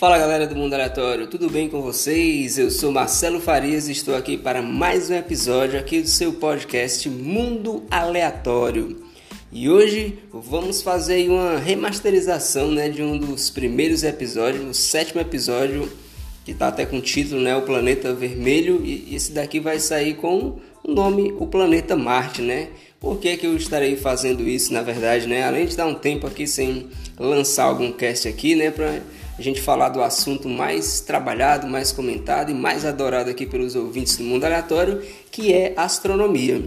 Fala 0.00 0.16
galera 0.16 0.46
do 0.46 0.56
Mundo 0.56 0.72
Aleatório, 0.72 1.26
tudo 1.26 1.50
bem 1.50 1.68
com 1.68 1.82
vocês? 1.82 2.56
Eu 2.56 2.70
sou 2.70 2.90
Marcelo 2.90 3.38
Farias 3.38 3.86
e 3.86 3.92
estou 3.92 4.16
aqui 4.16 4.34
para 4.34 4.62
mais 4.62 5.10
um 5.10 5.14
episódio 5.14 5.78
aqui 5.78 6.00
do 6.00 6.08
seu 6.08 6.32
podcast 6.32 7.06
Mundo 7.06 7.84
Aleatório. 7.90 9.04
E 9.52 9.68
hoje 9.68 10.18
vamos 10.32 10.80
fazer 10.80 11.28
uma 11.28 11.58
remasterização 11.58 12.70
né, 12.70 12.88
de 12.88 13.02
um 13.02 13.18
dos 13.18 13.50
primeiros 13.50 14.02
episódios, 14.02 14.64
o 14.64 14.72
sétimo 14.72 15.20
episódio, 15.20 15.92
que 16.46 16.52
está 16.52 16.68
até 16.68 16.86
com 16.86 16.96
o 16.96 17.02
título, 17.02 17.42
né, 17.42 17.54
O 17.54 17.60
Planeta 17.60 18.14
Vermelho, 18.14 18.80
e 18.82 19.14
esse 19.14 19.32
daqui 19.32 19.60
vai 19.60 19.78
sair 19.78 20.14
com 20.14 20.58
o 20.82 20.90
nome 20.90 21.34
O 21.38 21.46
Planeta 21.46 21.94
Marte, 21.94 22.40
né? 22.40 22.68
Por 22.98 23.18
que, 23.18 23.36
que 23.36 23.46
eu 23.46 23.54
estarei 23.54 23.96
fazendo 23.96 24.48
isso, 24.48 24.72
na 24.72 24.80
verdade, 24.80 25.26
né? 25.26 25.44
Além 25.44 25.66
de 25.66 25.76
dar 25.76 25.86
um 25.86 25.94
tempo 25.94 26.26
aqui 26.26 26.46
sem 26.46 26.88
lançar 27.18 27.64
algum 27.64 27.92
cast 27.92 28.26
aqui, 28.26 28.54
né, 28.54 28.70
para 28.70 28.98
a 29.40 29.42
gente 29.42 29.62
falar 29.62 29.88
do 29.88 30.02
assunto 30.02 30.48
mais 30.50 31.00
trabalhado, 31.00 31.66
mais 31.66 31.90
comentado 31.90 32.50
e 32.50 32.54
mais 32.54 32.84
adorado 32.84 33.30
aqui 33.30 33.46
pelos 33.46 33.74
ouvintes 33.74 34.18
do 34.18 34.22
mundo 34.22 34.44
aleatório, 34.44 35.02
que 35.30 35.50
é 35.50 35.72
astronomia. 35.78 36.62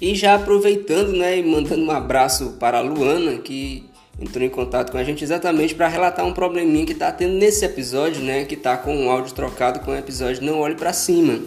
E 0.00 0.14
já 0.14 0.36
aproveitando, 0.36 1.12
né, 1.12 1.36
e 1.36 1.42
mandando 1.42 1.82
um 1.82 1.90
abraço 1.90 2.56
para 2.60 2.78
a 2.78 2.80
Luana, 2.80 3.38
que 3.38 3.90
entrou 4.20 4.44
em 4.44 4.48
contato 4.48 4.92
com 4.92 4.98
a 4.98 5.02
gente 5.02 5.24
exatamente 5.24 5.74
para 5.74 5.88
relatar 5.88 6.24
um 6.24 6.32
probleminha 6.32 6.86
que 6.86 6.92
está 6.92 7.10
tendo 7.10 7.34
nesse 7.34 7.64
episódio, 7.64 8.22
né, 8.22 8.44
que 8.44 8.54
está 8.54 8.76
com 8.76 9.06
o 9.06 9.10
áudio 9.10 9.34
trocado 9.34 9.80
com 9.80 9.90
o 9.90 9.96
episódio 9.96 10.44
Não 10.44 10.60
Olhe 10.60 10.76
para 10.76 10.92
Cima. 10.92 11.40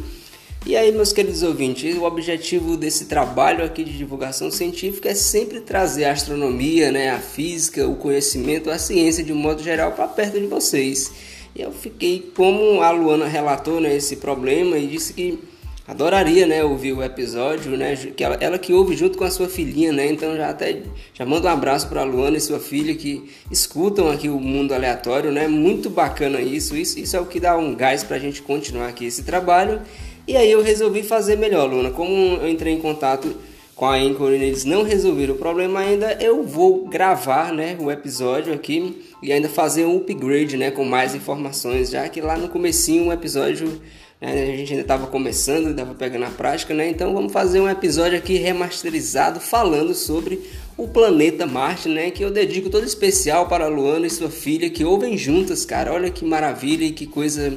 E 0.66 0.76
aí, 0.76 0.92
meus 0.92 1.14
queridos 1.14 1.44
ouvintes, 1.44 1.96
o 1.96 2.04
objetivo 2.04 2.76
desse 2.76 3.06
trabalho 3.06 3.64
aqui 3.64 3.84
de 3.84 3.98
divulgação 3.98 4.52
científica 4.52 5.10
é 5.10 5.16
sempre 5.16 5.62
trazer 5.62 6.06
a 6.06 6.12
astronomia, 6.12 6.92
né, 6.92 7.12
a 7.12 7.20
física, 7.20 7.88
o 7.88 7.96
conhecimento, 7.96 8.70
a 8.70 8.78
ciência 8.78 9.24
de 9.24 9.32
um 9.32 9.38
modo 9.38 9.64
geral 9.64 9.94
para 9.94 10.08
perto 10.08 10.40
de 10.40 10.48
vocês. 10.48 11.12
E 11.56 11.62
eu 11.62 11.72
fiquei, 11.72 12.32
como 12.36 12.82
a 12.82 12.92
Luana 12.92 13.28
relatou 13.28 13.80
né, 13.80 13.96
esse 13.96 14.18
problema 14.18 14.78
e 14.78 14.88
disse 14.88 15.14
que 15.14 15.40
adoraria 15.88 16.46
né, 16.46 16.64
ouvir 16.64 16.92
o 16.92 17.02
episódio, 17.02 17.78
né, 17.78 17.96
que 17.96 18.22
ela, 18.22 18.36
ela, 18.42 18.60
que 18.60 18.74
ouve 18.74 18.96
junto 18.96 19.18
com 19.18 19.24
a 19.24 19.32
sua 19.32 19.48
filhinha, 19.48 19.94
né, 19.94 20.12
então 20.12 20.36
já 20.36 20.50
até 20.50 20.82
já 21.14 21.26
manda 21.26 21.48
um 21.48 21.52
abraço 21.52 21.88
para 21.88 22.02
a 22.02 22.04
Luana 22.04 22.36
e 22.36 22.42
sua 22.42 22.60
filha 22.60 22.94
que 22.94 23.32
escutam 23.50 24.12
aqui 24.12 24.28
o 24.28 24.38
Mundo 24.38 24.74
Aleatório, 24.74 25.32
né, 25.32 25.48
muito 25.48 25.90
bacana 25.90 26.42
isso, 26.42 26.76
isso, 26.76 27.00
isso 27.00 27.16
é 27.16 27.22
o 27.22 27.26
que 27.26 27.40
dá 27.40 27.56
um 27.56 27.74
gás 27.74 28.04
para 28.04 28.18
a 28.18 28.20
gente 28.20 28.42
continuar 28.42 28.90
aqui 28.90 29.06
esse 29.06 29.24
trabalho. 29.24 29.82
E 30.28 30.36
aí 30.36 30.52
eu 30.52 30.62
resolvi 30.62 31.04
fazer 31.04 31.38
melhor, 31.38 31.70
Luna. 31.70 31.90
Como 31.90 32.12
eu 32.12 32.50
entrei 32.50 32.74
em 32.74 32.82
contato 32.82 33.34
com 33.78 33.86
a 33.86 33.96
Anchor 33.96 34.32
e 34.32 34.36
eles 34.36 34.66
não 34.66 34.84
resolveram 34.84 35.36
o 35.36 35.38
problema 35.38 35.80
ainda, 35.80 36.18
eu 36.20 36.44
vou 36.44 36.86
gravar 36.88 37.54
né, 37.54 37.78
o 37.80 37.90
episódio 37.92 38.54
aqui 38.54 39.06
e 39.22 39.32
ainda 39.32 39.48
fazer 39.48 39.86
um 39.86 39.98
upgrade 39.98 40.58
né, 40.58 40.72
com 40.72 40.84
mais 40.84 41.14
informações, 41.16 41.92
já 41.92 42.10
que 42.10 42.20
lá 42.20 42.36
no 42.36 42.50
comecinho 42.50 43.08
o 43.08 43.14
episódio 43.14 43.80
né, 44.20 44.52
a 44.52 44.58
gente 44.58 44.72
ainda 44.72 44.82
estava 44.82 45.08
começando, 45.08 45.70
estava 45.70 45.94
pegando 45.94 46.26
a 46.26 46.30
prática, 46.30 46.74
né? 46.74 46.90
Então 46.90 47.14
vamos 47.14 47.32
fazer 47.32 47.62
um 47.62 47.70
episódio 47.70 48.18
aqui 48.18 48.34
remasterizado 48.38 49.40
falando 49.40 49.94
sobre 49.94 50.42
o 50.76 50.88
planeta 50.88 51.46
Marte, 51.46 51.88
né? 51.88 52.10
Que 52.10 52.24
eu 52.24 52.32
dedico 52.32 52.70
todo 52.70 52.84
especial 52.84 53.48
para 53.48 53.66
a 53.66 53.70
Luana 53.70 54.08
e 54.08 54.10
sua 54.10 54.32
filha 54.32 54.70
que 54.72 54.84
ouvem 54.84 55.16
juntas, 55.18 55.64
cara. 55.66 55.94
Olha 55.94 56.10
que 56.10 56.26
maravilha 56.26 56.84
e 56.84 56.92
que 56.92 57.06
coisa 57.06 57.56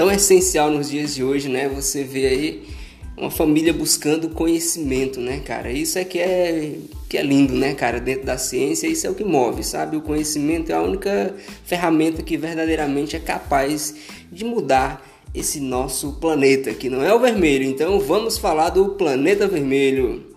tão 0.00 0.10
essencial 0.10 0.70
nos 0.70 0.88
dias 0.88 1.14
de 1.14 1.22
hoje, 1.22 1.46
né? 1.46 1.68
Você 1.68 2.02
vê 2.02 2.26
aí 2.26 2.62
uma 3.18 3.30
família 3.30 3.70
buscando 3.70 4.30
conhecimento, 4.30 5.20
né, 5.20 5.40
cara? 5.40 5.70
Isso 5.70 5.98
é 5.98 6.04
que 6.04 6.18
é 6.18 6.78
que 7.06 7.18
é 7.18 7.22
lindo, 7.22 7.52
né, 7.52 7.74
cara? 7.74 8.00
Dentro 8.00 8.24
da 8.24 8.38
ciência, 8.38 8.86
isso 8.86 9.06
é 9.06 9.10
o 9.10 9.14
que 9.14 9.22
move, 9.22 9.62
sabe? 9.62 9.98
O 9.98 10.00
conhecimento 10.00 10.72
é 10.72 10.74
a 10.74 10.80
única 10.80 11.34
ferramenta 11.66 12.22
que 12.22 12.38
verdadeiramente 12.38 13.14
é 13.14 13.18
capaz 13.18 13.94
de 14.32 14.42
mudar 14.42 15.06
esse 15.34 15.60
nosso 15.60 16.12
planeta, 16.12 16.72
que 16.72 16.88
não 16.88 17.02
é 17.02 17.14
o 17.14 17.20
vermelho. 17.20 17.66
Então, 17.66 18.00
vamos 18.00 18.38
falar 18.38 18.70
do 18.70 18.94
planeta 18.94 19.46
vermelho. 19.46 20.29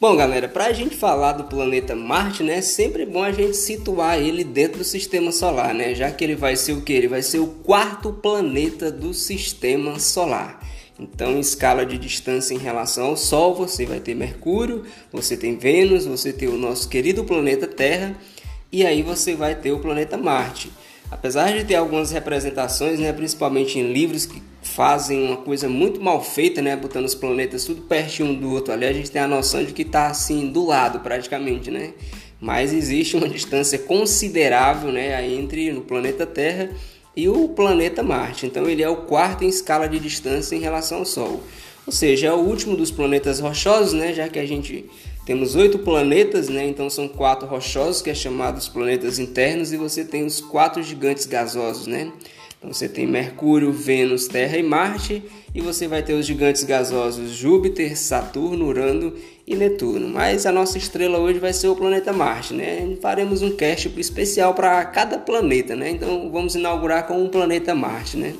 Bom, 0.00 0.16
galera, 0.16 0.48
para 0.48 0.64
a 0.64 0.72
gente 0.72 0.96
falar 0.96 1.32
do 1.32 1.44
planeta 1.44 1.94
Marte, 1.94 2.42
né, 2.42 2.62
sempre 2.62 3.02
é 3.02 3.06
bom 3.06 3.22
a 3.22 3.30
gente 3.30 3.54
situar 3.54 4.18
ele 4.18 4.42
dentro 4.42 4.78
do 4.78 4.84
Sistema 4.84 5.30
Solar, 5.30 5.74
né, 5.74 5.94
já 5.94 6.10
que 6.10 6.24
ele 6.24 6.34
vai 6.34 6.56
ser 6.56 6.72
o 6.72 6.80
que? 6.80 6.94
Ele 6.94 7.06
vai 7.06 7.20
ser 7.20 7.38
o 7.38 7.46
quarto 7.46 8.10
planeta 8.10 8.90
do 8.90 9.12
Sistema 9.12 9.98
Solar. 9.98 10.58
Então, 10.98 11.32
em 11.32 11.40
escala 11.40 11.84
de 11.84 11.98
distância 11.98 12.54
em 12.54 12.58
relação 12.58 13.08
ao 13.08 13.16
Sol, 13.16 13.54
você 13.54 13.84
vai 13.84 14.00
ter 14.00 14.14
Mercúrio, 14.14 14.84
você 15.12 15.36
tem 15.36 15.58
Vênus, 15.58 16.06
você 16.06 16.32
tem 16.32 16.48
o 16.48 16.56
nosso 16.56 16.88
querido 16.88 17.22
planeta 17.22 17.66
Terra, 17.66 18.16
e 18.72 18.86
aí 18.86 19.02
você 19.02 19.34
vai 19.34 19.54
ter 19.54 19.70
o 19.70 19.80
planeta 19.80 20.16
Marte. 20.16 20.72
Apesar 21.10 21.52
de 21.52 21.64
ter 21.64 21.74
algumas 21.74 22.12
representações, 22.12 23.00
né, 23.00 23.12
principalmente 23.12 23.78
em 23.78 23.92
livros 23.92 24.26
que 24.26 24.40
fazem 24.62 25.26
uma 25.26 25.38
coisa 25.38 25.68
muito 25.68 26.00
mal 26.00 26.22
feita, 26.22 26.62
né, 26.62 26.76
botando 26.76 27.04
os 27.04 27.14
planetas 27.14 27.64
tudo 27.64 27.82
pertinho 27.82 28.28
um 28.30 28.34
do 28.34 28.50
outro 28.52 28.72
ali, 28.72 28.84
a 28.84 28.92
gente 28.92 29.10
tem 29.10 29.20
a 29.20 29.26
noção 29.26 29.64
de 29.64 29.72
que 29.72 29.82
está 29.82 30.06
assim 30.06 30.48
do 30.48 30.64
lado 30.66 31.00
praticamente, 31.00 31.70
né? 31.70 31.94
Mas 32.40 32.72
existe 32.72 33.16
uma 33.16 33.28
distância 33.28 33.78
considerável, 33.78 34.92
né, 34.92 35.26
entre 35.28 35.72
o 35.72 35.80
planeta 35.80 36.24
Terra 36.24 36.70
e 37.16 37.28
o 37.28 37.48
planeta 37.48 38.02
Marte. 38.02 38.46
Então 38.46 38.68
ele 38.68 38.82
é 38.82 38.88
o 38.88 38.96
quarto 38.96 39.44
em 39.44 39.48
escala 39.48 39.88
de 39.88 39.98
distância 39.98 40.54
em 40.54 40.60
relação 40.60 40.98
ao 40.98 41.04
Sol. 41.04 41.42
Ou 41.86 41.92
seja, 41.92 42.28
é 42.28 42.32
o 42.32 42.36
último 42.36 42.76
dos 42.76 42.90
planetas 42.90 43.40
rochosos, 43.40 43.92
né, 43.92 44.12
já 44.12 44.28
que 44.28 44.38
a 44.38 44.46
gente 44.46 44.88
temos 45.30 45.54
oito 45.54 45.78
planetas, 45.78 46.48
né? 46.48 46.66
Então 46.66 46.90
são 46.90 47.06
quatro 47.06 47.46
rochosos, 47.46 48.02
que 48.02 48.10
é 48.10 48.14
chamados 48.16 48.66
planetas 48.66 49.20
internos, 49.20 49.72
e 49.72 49.76
você 49.76 50.04
tem 50.04 50.24
os 50.24 50.40
quatro 50.40 50.82
gigantes 50.82 51.24
gasosos, 51.24 51.86
né? 51.86 52.10
Então 52.58 52.72
você 52.72 52.88
tem 52.88 53.06
Mercúrio, 53.06 53.70
Vênus, 53.70 54.26
Terra 54.26 54.58
e 54.58 54.62
Marte, 54.64 55.22
e 55.54 55.60
você 55.60 55.86
vai 55.86 56.02
ter 56.02 56.14
os 56.14 56.26
gigantes 56.26 56.64
gasosos 56.64 57.30
Júpiter, 57.30 57.96
Saturno, 57.96 58.66
Urano 58.66 59.14
e 59.46 59.54
Netuno. 59.54 60.08
Mas 60.08 60.46
a 60.46 60.50
nossa 60.50 60.78
estrela 60.78 61.20
hoje 61.20 61.38
vai 61.38 61.52
ser 61.52 61.68
o 61.68 61.76
planeta 61.76 62.12
Marte, 62.12 62.52
né? 62.52 62.96
Faremos 63.00 63.40
um 63.40 63.54
cast 63.54 63.88
especial 64.00 64.52
para 64.52 64.84
cada 64.86 65.16
planeta, 65.16 65.76
né? 65.76 65.90
Então 65.90 66.28
vamos 66.32 66.56
inaugurar 66.56 67.06
com 67.06 67.24
o 67.24 67.28
planeta 67.28 67.72
Marte, 67.72 68.16
né? 68.16 68.34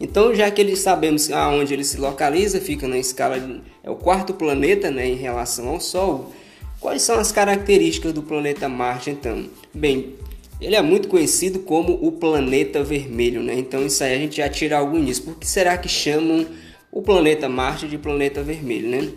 Então, 0.00 0.32
já 0.32 0.48
que 0.50 0.60
eles 0.60 0.78
sabemos 0.78 1.30
aonde 1.30 1.74
ele 1.74 1.82
se 1.82 1.96
localiza, 1.98 2.60
fica 2.60 2.86
na 2.86 2.98
escala 2.98 3.40
de, 3.40 3.60
é 3.88 3.90
o 3.90 3.96
quarto 3.96 4.34
planeta, 4.34 4.90
né, 4.90 5.08
em 5.08 5.14
relação 5.14 5.68
ao 5.68 5.80
Sol. 5.80 6.30
Quais 6.78 7.00
são 7.00 7.18
as 7.18 7.32
características 7.32 8.12
do 8.12 8.22
planeta 8.22 8.68
Marte, 8.68 9.08
então? 9.08 9.46
Bem, 9.72 10.14
ele 10.60 10.76
é 10.76 10.82
muito 10.82 11.08
conhecido 11.08 11.60
como 11.60 11.94
o 12.06 12.12
planeta 12.12 12.84
vermelho, 12.84 13.42
né? 13.42 13.54
Então, 13.54 13.86
isso 13.86 14.04
aí 14.04 14.14
a 14.14 14.18
gente 14.18 14.36
já 14.36 14.48
tira 14.48 14.76
algo 14.76 14.98
nisso. 14.98 15.22
Por 15.22 15.36
que 15.36 15.46
será 15.46 15.78
que 15.78 15.88
chamam 15.88 16.46
o 16.92 17.00
planeta 17.00 17.48
Marte 17.48 17.88
de 17.88 17.96
planeta 17.96 18.42
vermelho, 18.42 18.90
né? 18.90 19.08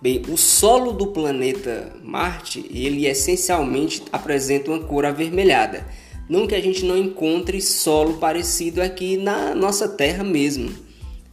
Bem, 0.00 0.22
o 0.28 0.36
solo 0.36 0.92
do 0.92 1.08
planeta 1.08 1.92
Marte, 2.04 2.64
ele 2.72 3.06
essencialmente 3.06 4.04
apresenta 4.12 4.70
uma 4.70 4.80
cor 4.80 5.04
avermelhada. 5.04 5.84
Não 6.28 6.46
que 6.46 6.54
a 6.54 6.60
gente 6.60 6.84
não 6.84 6.96
encontre 6.96 7.60
solo 7.60 8.14
parecido 8.14 8.80
aqui 8.80 9.16
na 9.16 9.56
nossa 9.56 9.88
terra 9.88 10.22
mesmo. 10.22 10.72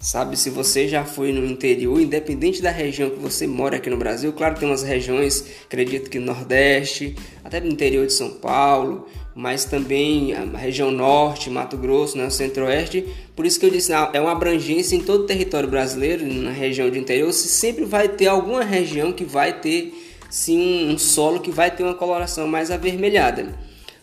Sabe, 0.02 0.38
se 0.38 0.50
você 0.50 0.88
já 0.88 1.04
foi 1.04 1.34
no 1.34 1.46
interior, 1.46 2.00
independente 2.00 2.62
da 2.62 2.72
região 2.72 3.10
que 3.10 3.20
você 3.20 3.46
mora 3.46 3.76
aqui 3.76 3.90
no 3.90 3.98
Brasil, 3.98 4.32
claro 4.32 4.58
tem 4.58 4.66
umas 4.66 4.82
regiões, 4.82 5.44
acredito 5.66 6.10
que 6.10 6.20
Nordeste, 6.20 7.18
até 7.44 7.60
no 7.60 7.68
interior 7.68 8.08
de 8.08 8.14
São 8.14 8.30
Paulo, 8.30 9.08
mas 9.36 9.66
também 9.66 10.34
a 10.34 10.58
região 10.58 10.90
Norte, 10.90 11.50
Mato 11.50 11.76
Grosso, 11.76 12.18
né, 12.18 12.30
Centro-Oeste. 12.30 13.08
Por 13.36 13.46
isso 13.46 13.60
que 13.60 13.66
eu 13.66 13.70
disse, 13.70 13.92
é 13.92 14.22
uma 14.22 14.32
abrangência 14.32 14.96
em 14.96 15.02
todo 15.02 15.24
o 15.24 15.28
território 15.28 15.68
brasileiro, 15.68 16.26
na 16.26 16.52
região 16.52 16.90
de 16.90 16.98
interior, 16.98 17.34
se 17.34 17.50
sempre 17.50 17.84
vai 17.84 18.08
ter 18.08 18.28
alguma 18.28 18.64
região 18.64 19.12
que 19.12 19.26
vai 19.26 19.60
ter 19.60 19.94
sim 20.30 20.90
um 20.90 20.98
solo 20.98 21.42
que 21.42 21.52
vai 21.52 21.72
ter 21.72 21.84
uma 21.84 21.94
coloração 21.94 22.48
mais 22.48 22.72
avermelhada. 22.72 23.54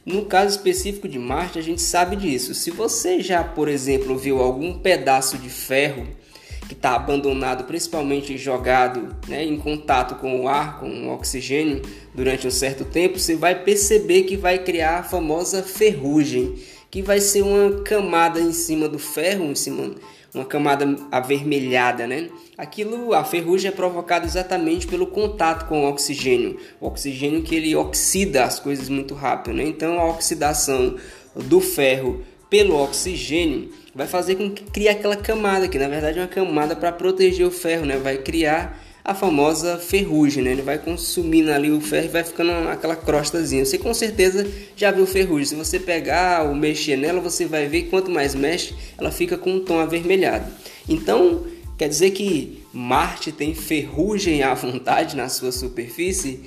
No 0.07 0.25
caso 0.25 0.51
específico 0.51 1.09
de 1.09 1.19
Marte, 1.19 1.59
a 1.59 1.63
gente 1.63 1.83
sabe 1.83 2.15
disso. 2.15 2.55
Se 2.55 2.71
você 2.71 3.21
já, 3.21 3.43
por 3.43 3.69
exemplo, 3.69 4.17
viu 4.17 4.41
algum 4.41 4.79
pedaço 4.79 5.37
de 5.37 5.51
ferro 5.51 6.07
que 6.69 6.75
está 6.75 6.95
abandonado, 6.95 7.65
principalmente 7.65 8.39
jogado 8.39 9.17
né, 9.27 9.45
em 9.45 9.57
contato 9.57 10.15
com 10.15 10.43
o 10.43 10.49
ar, 10.49 10.79
com 10.79 10.89
o 10.89 11.13
oxigênio, 11.13 11.83
durante 12.15 12.47
um 12.47 12.53
certo 12.53 12.85
tempo, 12.85 13.19
você 13.19 13.35
vai 13.35 13.65
perceber 13.65 14.23
que 14.23 14.37
vai 14.37 14.61
criar 14.61 15.01
a 15.01 15.03
famosa 15.03 15.61
ferrugem, 15.65 16.55
que 16.91 17.03
vai 17.03 17.21
ser 17.21 17.43
uma 17.43 17.83
camada 17.83 18.41
em 18.41 18.53
cima 18.53 18.89
do 18.89 18.99
ferro, 18.99 19.45
em 19.45 19.55
cima 19.55 19.95
uma 20.37 20.45
camada 20.45 20.97
avermelhada, 21.11 22.07
né? 22.07 22.29
Aquilo, 22.59 23.15
a 23.15 23.25
ferrugem 23.25 23.71
é 23.71 23.73
provocada 23.73 24.27
exatamente 24.27 24.87
pelo 24.87 25.07
contato 25.07 25.67
com 25.67 25.85
o 25.85 25.89
oxigênio, 25.89 26.59
o 26.81 26.87
oxigênio 26.87 27.43
que 27.43 27.55
ele 27.55 27.75
oxida 27.75 28.45
as 28.45 28.61
coisas 28.61 28.89
muito 28.89 29.15
rápido, 29.15 29.55
né? 29.55 29.65
Então 29.65 29.99
a 29.99 30.07
oxidação 30.07 30.97
do 31.35 31.61
ferro 31.61 32.23
pelo 32.51 32.77
oxigênio 32.77 33.71
vai 33.95 34.07
fazer 34.07 34.37
com 34.37 34.51
que 34.51 34.65
crie 34.65 34.89
aquela 34.89 35.17
camada, 35.17 35.69
que 35.69 35.79
na 35.79 35.89
verdade 35.89 36.19
é 36.19 36.23
uma 36.23 36.29
camada 36.29 36.77
para 36.77 36.93
proteger 36.93 37.47
o 37.47 37.51
ferro, 37.51 37.87
né? 37.87 37.97
Vai 37.97 38.19
criar 38.19 38.86
a 39.07 39.15
famosa 39.15 39.79
ferrugem, 39.79 40.43
né? 40.43 40.51
Ele 40.51 40.63
vai 40.63 40.79
consumindo 40.79 41.53
ali 41.53 41.71
o 41.71 41.81
ferro 41.81 42.07
e 42.07 42.09
vai 42.09 42.25
ficando 42.25 42.51
aquela 42.69 42.97
crostazinha. 42.97 43.65
Você 43.65 43.79
com 43.79 43.95
certeza 43.95 44.45
já 44.77 44.91
viu 44.91 45.07
ferrugem. 45.07 45.47
Se 45.47 45.55
você 45.55 45.79
pegar 45.79 46.43
ou 46.43 46.57
mexer 46.57 46.97
nela, 46.97 47.21
você 47.21 47.45
vai 47.47 47.69
ver 47.69 47.83
que 47.83 47.91
quanto 47.91 48.11
mais 48.11 48.35
mexe, 48.35 48.75
ela 48.99 49.13
fica 49.13 49.39
com 49.39 49.53
um 49.53 49.61
tom 49.61 49.79
avermelhado. 49.79 50.53
Então, 50.89 51.45
quer 51.79 51.89
dizer 51.89 52.11
que 52.11 52.65
Marte 52.73 53.31
tem 53.31 53.55
ferrugem 53.55 54.43
à 54.43 54.53
vontade 54.55 55.15
na 55.15 55.29
sua 55.29 55.53
superfície? 55.53 56.41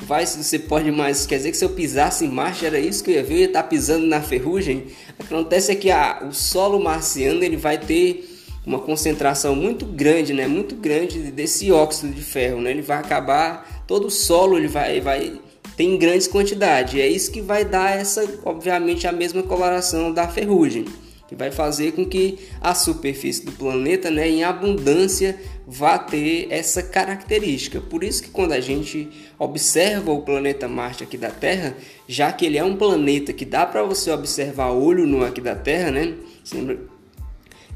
Vai, 0.00 0.26
você 0.26 0.58
pode 0.58 0.90
mais. 0.90 1.24
Quer 1.24 1.38
dizer 1.38 1.52
que 1.52 1.56
se 1.56 1.64
eu 1.64 1.70
pisasse 1.70 2.26
em 2.26 2.28
Marte 2.28 2.66
era 2.66 2.78
isso 2.78 3.02
que 3.02 3.10
eu 3.10 3.14
ia 3.14 3.24
ver, 3.24 3.34
eu 3.34 3.38
ia 3.38 3.46
estar 3.46 3.62
pisando 3.62 4.06
na 4.06 4.20
ferrugem? 4.20 4.88
Acontece 5.18 5.72
é 5.72 5.74
que 5.74 5.90
a, 5.90 6.22
o 6.28 6.34
solo 6.34 6.78
marciano 6.78 7.42
ele 7.42 7.56
vai 7.56 7.78
ter 7.78 8.35
uma 8.66 8.80
concentração 8.80 9.54
muito 9.54 9.86
grande, 9.86 10.34
né? 10.34 10.48
Muito 10.48 10.74
grande 10.74 11.30
desse 11.30 11.70
óxido 11.70 12.12
de 12.12 12.20
ferro, 12.20 12.60
né? 12.60 12.72
Ele 12.72 12.82
vai 12.82 12.98
acabar 12.98 13.84
todo 13.86 14.08
o 14.08 14.10
solo, 14.10 14.58
ele 14.58 14.68
vai, 14.68 15.00
vai 15.00 15.40
tem 15.76 15.96
grandes 15.96 16.26
quantidades. 16.26 17.00
É 17.00 17.06
isso 17.06 17.30
que 17.30 17.40
vai 17.40 17.64
dar 17.64 17.96
essa, 17.96 18.26
obviamente, 18.44 19.06
a 19.06 19.12
mesma 19.12 19.42
coloração 19.42 20.12
da 20.12 20.26
ferrugem 20.26 20.84
que 21.28 21.34
vai 21.34 21.50
fazer 21.50 21.92
com 21.92 22.04
que 22.04 22.38
a 22.60 22.74
superfície 22.74 23.44
do 23.44 23.52
planeta, 23.52 24.10
né, 24.10 24.28
em 24.28 24.44
abundância, 24.44 25.36
vá 25.66 25.98
ter 25.98 26.46
essa 26.50 26.82
característica. 26.82 27.80
Por 27.80 28.04
isso 28.04 28.22
que 28.22 28.30
quando 28.30 28.52
a 28.52 28.60
gente 28.60 29.08
observa 29.38 30.12
o 30.12 30.22
planeta 30.22 30.68
Marte 30.68 31.02
aqui 31.02 31.18
da 31.18 31.30
Terra, 31.30 31.76
já 32.06 32.30
que 32.30 32.46
ele 32.46 32.56
é 32.56 32.64
um 32.64 32.76
planeta 32.76 33.32
que 33.32 33.44
dá 33.44 33.66
para 33.66 33.82
você 33.82 34.10
observar 34.10 34.70
olho 34.70 35.06
nu 35.06 35.24
aqui 35.24 35.40
da 35.40 35.56
Terra, 35.56 35.90
né? 35.90 36.14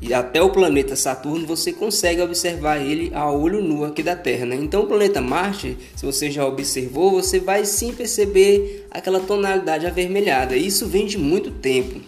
E 0.00 0.14
até 0.14 0.41
o 0.43 0.50
planeta 0.50 0.97
Saturno 0.97 1.47
você 1.47 1.73
consegue 1.73 2.23
observar 2.23 2.79
ele 2.79 3.11
a 3.14 3.31
olho 3.31 3.62
nu 3.62 3.85
aqui 3.85 4.02
da 4.02 4.17
Terra, 4.17 4.47
né? 4.47 4.56
Então 4.56 4.82
o 4.82 4.87
planeta 4.87 5.20
Marte, 5.20 5.76
se 5.94 6.06
você 6.06 6.31
já 6.31 6.47
observou, 6.47 7.11
você 7.11 7.38
vai 7.38 7.67
sim 7.67 7.93
perceber 7.93 8.87
aquela 8.91 9.20
tonalidade 9.20 9.87
avermelhada. 9.87 10.56
Isso 10.56 10.87
vem 10.87 11.05
de 11.05 11.19
muito 11.19 11.50
tempo. 11.50 12.00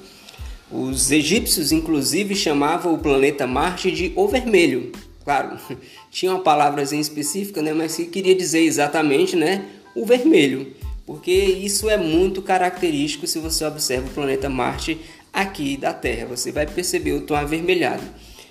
Os 0.70 1.10
egípcios, 1.10 1.70
inclusive, 1.70 2.34
chamavam 2.34 2.94
o 2.94 2.98
planeta 2.98 3.46
Marte 3.46 3.90
de 3.90 4.10
O 4.16 4.26
Vermelho. 4.26 4.90
Claro, 5.22 5.58
tinha 6.10 6.32
uma 6.32 6.40
palavra 6.40 6.82
específica, 6.82 7.62
né, 7.62 7.72
mas 7.72 7.96
que 7.96 8.06
queria 8.06 8.34
dizer 8.34 8.60
exatamente 8.60 9.36
né, 9.36 9.64
o 9.94 10.04
vermelho, 10.04 10.74
porque 11.06 11.30
isso 11.30 11.88
é 11.88 11.96
muito 11.96 12.42
característico 12.42 13.26
se 13.26 13.38
você 13.38 13.64
observa 13.64 14.08
o 14.08 14.10
planeta 14.10 14.48
Marte 14.48 14.98
aqui 15.32 15.76
da 15.76 15.92
Terra. 15.92 16.26
Você 16.26 16.52
vai 16.52 16.66
perceber 16.66 17.12
o 17.12 17.22
tom 17.22 17.34
avermelhado. 17.34 18.02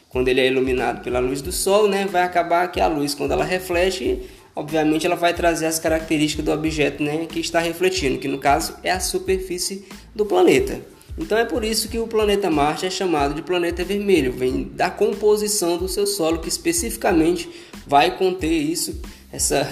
Quando 0.10 0.28
ele 0.28 0.42
é 0.42 0.48
iluminado 0.48 1.04
pela 1.04 1.20
luz 1.20 1.42
do 1.42 1.52
Sol, 1.52 1.88
né, 1.88 2.06
vai 2.06 2.24
acabar 2.24 2.70
que 2.70 2.82
a 2.82 2.88
luz, 2.88 3.16
quando 3.16 3.32
ela 3.32 3.46
reflete, 3.46 4.20
obviamente 4.56 5.06
ela 5.06 5.16
vai 5.16 5.34
trazer 5.34 5.68
as 5.68 5.80
características 5.80 6.44
do 6.44 6.52
objeto 6.52 7.02
né, 7.02 7.26
que 7.28 7.40
está 7.40 7.60
refletindo, 7.60 8.20
que 8.20 8.28
no 8.28 8.38
caso 8.38 8.76
é 8.84 8.92
a 8.92 9.00
superfície 9.00 9.86
do 10.14 10.26
planeta. 10.26 10.82
Então 11.18 11.38
é 11.38 11.46
por 11.46 11.64
isso 11.64 11.88
que 11.90 12.00
o 12.00 12.08
planeta 12.08 12.50
Marte 12.50 12.86
é 12.86 12.90
chamado 12.90 13.34
de 13.34 13.42
planeta 13.42 13.84
vermelho, 13.84 14.32
vem 14.32 14.64
da 14.64 14.90
composição 14.90 15.78
do 15.78 15.88
seu 15.88 16.08
solo 16.08 16.40
que 16.40 16.50
especificamente 16.50 17.50
vai 17.86 18.18
conter 18.18 18.52
isso, 18.52 19.02
essa 19.32 19.66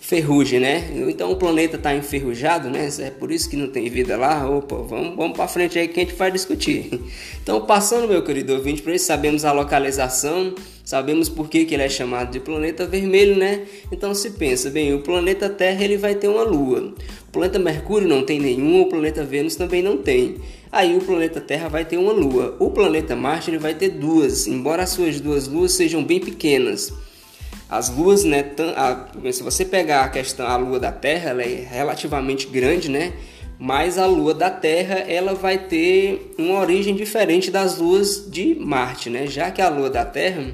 ferrugem, 0.00 0.60
né? 0.60 0.90
Então 1.08 1.32
o 1.32 1.36
planeta 1.36 1.76
está 1.76 1.94
enferrujado, 1.94 2.70
né? 2.70 2.88
É 3.00 3.10
por 3.10 3.32
isso 3.32 3.50
que 3.50 3.56
não 3.56 3.68
tem 3.68 3.88
vida 3.90 4.16
lá. 4.16 4.48
Opa, 4.48 4.76
vamos, 4.76 5.16
vamos 5.16 5.36
para 5.36 5.48
frente 5.48 5.78
aí 5.78 5.88
que 5.88 6.00
a 6.00 6.04
gente 6.04 6.14
vai 6.14 6.30
discutir. 6.30 7.00
Então, 7.42 7.64
passando, 7.64 8.06
meu 8.06 8.22
querido 8.22 8.52
ouvinte, 8.52 8.82
para 8.82 8.94
isso 8.94 9.06
sabemos 9.06 9.44
a 9.44 9.52
localização, 9.52 10.54
sabemos 10.84 11.28
por 11.28 11.48
que, 11.48 11.64
que 11.64 11.74
ele 11.74 11.82
é 11.82 11.88
chamado 11.88 12.30
de 12.30 12.38
planeta 12.38 12.86
vermelho, 12.86 13.36
né? 13.36 13.62
Então 13.90 14.14
se 14.14 14.32
pensa, 14.32 14.70
bem, 14.70 14.94
o 14.94 15.00
planeta 15.00 15.48
Terra 15.48 15.82
ele 15.82 15.96
vai 15.96 16.14
ter 16.14 16.28
uma 16.28 16.42
lua. 16.42 16.94
O 17.28 17.32
planeta 17.32 17.58
Mercúrio 17.58 18.06
não 18.06 18.22
tem 18.22 18.38
nenhum, 18.38 18.82
o 18.82 18.88
planeta 18.88 19.24
Vênus 19.24 19.56
também 19.56 19.82
não 19.82 19.96
tem. 19.96 20.36
Aí 20.70 20.96
o 20.96 21.00
planeta 21.00 21.40
Terra 21.40 21.68
vai 21.68 21.84
ter 21.84 21.96
uma 21.96 22.12
lua. 22.12 22.56
O 22.60 22.70
planeta 22.70 23.16
Marte 23.16 23.50
ele 23.50 23.58
vai 23.58 23.74
ter 23.74 23.88
duas, 23.88 24.46
embora 24.46 24.82
as 24.82 24.90
suas 24.90 25.20
duas 25.20 25.48
luas 25.48 25.72
sejam 25.72 26.04
bem 26.04 26.20
pequenas. 26.20 26.92
As 27.70 27.88
luas, 27.88 28.24
né, 28.24 28.44
a, 28.76 29.32
se 29.32 29.44
você 29.44 29.64
pegar 29.64 30.04
a 30.04 30.08
questão 30.08 30.46
a 30.46 30.56
lua 30.56 30.80
da 30.80 30.90
Terra, 30.90 31.30
ela 31.30 31.42
é 31.42 31.66
relativamente 31.70 32.48
grande, 32.48 32.90
né? 32.90 33.12
Mas 33.58 33.96
a 33.96 34.06
lua 34.06 34.34
da 34.34 34.50
Terra, 34.50 34.94
ela 34.94 35.34
vai 35.34 35.58
ter 35.58 36.34
uma 36.36 36.58
origem 36.58 36.96
diferente 36.96 37.50
das 37.50 37.78
luas 37.78 38.28
de 38.28 38.56
Marte, 38.56 39.08
né? 39.08 39.26
Já 39.26 39.50
que 39.50 39.62
a 39.62 39.68
lua 39.68 39.88
da 39.88 40.04
Terra, 40.04 40.52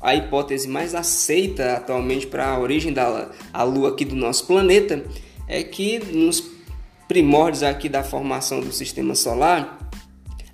a 0.00 0.14
hipótese 0.14 0.68
mais 0.68 0.94
aceita 0.94 1.74
atualmente 1.74 2.26
para 2.26 2.46
a 2.46 2.58
origem 2.58 2.92
da 2.92 3.30
a 3.52 3.62
lua 3.64 3.88
aqui 3.90 4.04
do 4.04 4.14
nosso 4.14 4.46
planeta 4.46 5.02
é 5.48 5.62
que 5.62 5.98
nos 6.12 6.44
primórdios 7.08 7.62
aqui 7.62 7.88
da 7.88 8.04
formação 8.04 8.60
do 8.60 8.72
sistema 8.72 9.14
solar, 9.14 9.78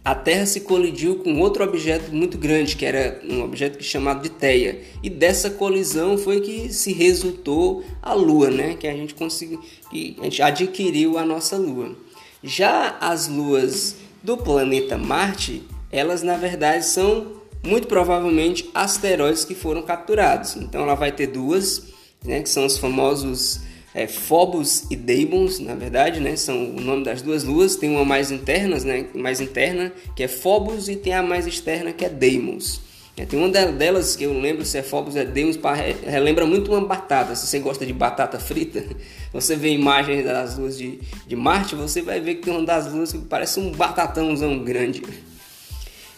a 0.04 0.14
Terra 0.14 0.46
se 0.46 0.60
colidiu 0.60 1.16
com 1.16 1.38
outro 1.40 1.62
objeto 1.62 2.14
muito 2.14 2.38
grande, 2.38 2.76
que 2.76 2.86
era 2.86 3.20
um 3.28 3.42
objeto 3.42 3.82
chamado 3.82 4.22
de 4.22 4.30
Teia. 4.30 4.80
E 5.02 5.10
dessa 5.10 5.50
colisão 5.50 6.16
foi 6.16 6.40
que 6.40 6.72
se 6.72 6.92
resultou 6.92 7.84
a 8.00 8.14
Lua, 8.14 8.50
né? 8.50 8.74
Que 8.74 8.86
a 8.86 8.94
gente 8.94 9.14
conseguiu, 9.14 9.60
que 9.90 10.16
a 10.20 10.24
gente 10.24 10.42
adquiriu 10.42 11.18
a 11.18 11.24
nossa 11.24 11.56
Lua. 11.56 11.94
Já 12.42 12.96
as 13.00 13.28
luas 13.28 13.96
do 14.22 14.36
planeta 14.36 14.96
Marte, 14.96 15.62
elas 15.90 16.22
na 16.22 16.36
verdade 16.36 16.84
são 16.86 17.38
muito 17.62 17.88
provavelmente 17.88 18.70
asteroides 18.74 19.44
que 19.44 19.54
foram 19.54 19.82
capturados. 19.82 20.56
Então 20.56 20.82
ela 20.82 20.94
vai 20.94 21.12
ter 21.12 21.26
duas, 21.26 21.88
né, 22.24 22.40
que 22.40 22.48
são 22.48 22.64
os 22.64 22.78
famosos 22.78 23.60
é, 23.98 24.06
Phobos 24.06 24.84
e 24.90 24.94
Deimos, 24.94 25.58
na 25.58 25.74
verdade, 25.74 26.20
né? 26.20 26.36
São 26.36 26.70
o 26.70 26.80
nome 26.80 27.02
das 27.02 27.20
duas 27.20 27.42
luas. 27.42 27.74
Tem 27.74 27.90
uma 27.90 28.04
mais 28.04 28.30
internas, 28.30 28.84
né? 28.84 29.06
Mais 29.12 29.40
interna, 29.40 29.92
que 30.14 30.22
é 30.22 30.28
Phobos, 30.28 30.88
e 30.88 30.94
tem 30.94 31.12
a 31.12 31.22
mais 31.22 31.48
externa, 31.48 31.92
que 31.92 32.04
é 32.04 32.08
Deimos. 32.08 32.80
É, 33.16 33.26
tem 33.26 33.36
uma 33.36 33.48
delas 33.48 34.14
que 34.14 34.22
eu 34.22 34.32
lembro 34.38 34.64
se 34.64 34.78
é 34.78 34.82
Phobos 34.82 35.16
é 35.16 35.24
Deimos, 35.24 35.58
relembra 36.06 36.46
muito 36.46 36.70
uma 36.70 36.80
batata. 36.80 37.34
Se 37.34 37.48
você 37.48 37.58
gosta 37.58 37.84
de 37.84 37.92
batata 37.92 38.38
frita, 38.38 38.84
você 39.32 39.56
vê 39.56 39.70
imagens 39.70 40.24
das 40.24 40.56
luas 40.56 40.78
de, 40.78 41.00
de 41.26 41.34
Marte, 41.34 41.74
você 41.74 42.00
vai 42.00 42.20
ver 42.20 42.36
que 42.36 42.42
tem 42.42 42.52
uma 42.52 42.64
das 42.64 42.92
luas 42.92 43.10
que 43.10 43.18
parece 43.18 43.58
um 43.58 43.72
batatãozão 43.72 44.62
grande. 44.62 45.02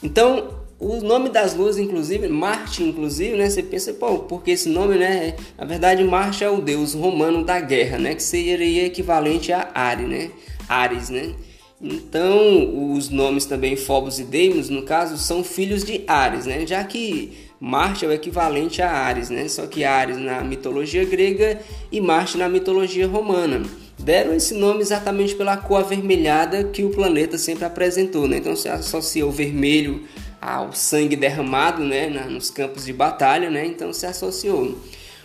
Então, 0.02 0.59
o 0.80 0.98
nome 1.02 1.28
das 1.28 1.54
luas, 1.54 1.76
inclusive, 1.76 2.26
Marte, 2.26 2.82
inclusive, 2.82 3.36
né? 3.36 3.50
Você 3.50 3.62
pensa, 3.62 3.92
pô, 3.92 4.20
porque 4.20 4.52
esse 4.52 4.70
nome, 4.70 4.96
né? 4.96 5.34
Na 5.58 5.66
verdade, 5.66 6.02
Marte 6.02 6.42
é 6.42 6.48
o 6.48 6.62
deus 6.62 6.94
romano 6.94 7.44
da 7.44 7.60
guerra, 7.60 7.98
né? 7.98 8.14
Que 8.14 8.22
seria 8.22 8.86
equivalente 8.86 9.52
a 9.52 9.70
Ares, 9.74 10.08
né? 10.08 10.30
Ares, 10.66 11.10
né? 11.10 11.34
Então, 11.82 12.94
os 12.94 13.10
nomes 13.10 13.44
também 13.44 13.76
Phobos 13.76 14.18
e 14.18 14.24
Deimos, 14.24 14.70
no 14.70 14.82
caso, 14.82 15.18
são 15.18 15.44
filhos 15.44 15.84
de 15.84 16.02
Ares, 16.06 16.46
né? 16.46 16.66
Já 16.66 16.82
que 16.82 17.50
Marte 17.60 18.06
é 18.06 18.08
o 18.08 18.12
equivalente 18.12 18.80
a 18.80 18.90
Ares, 18.90 19.28
né? 19.28 19.48
Só 19.48 19.66
que 19.66 19.84
Ares 19.84 20.16
na 20.16 20.42
mitologia 20.42 21.04
grega 21.04 21.60
e 21.92 22.00
Marte 22.00 22.38
na 22.38 22.48
mitologia 22.48 23.06
romana. 23.06 23.62
Deram 23.98 24.34
esse 24.34 24.54
nome 24.54 24.80
exatamente 24.80 25.34
pela 25.34 25.58
cor 25.58 25.80
avermelhada 25.80 26.64
que 26.64 26.82
o 26.82 26.88
planeta 26.88 27.36
sempre 27.36 27.66
apresentou, 27.66 28.26
né? 28.26 28.38
Então 28.38 28.56
se 28.56 28.66
associa 28.66 29.26
o 29.26 29.30
vermelho 29.30 30.04
ao 30.40 30.72
sangue 30.72 31.16
derramado 31.16 31.84
né, 31.84 32.08
nos 32.08 32.50
campos 32.50 32.86
de 32.86 32.92
batalha, 32.92 33.50
né, 33.50 33.66
então 33.66 33.92
se 33.92 34.06
associou. 34.06 34.78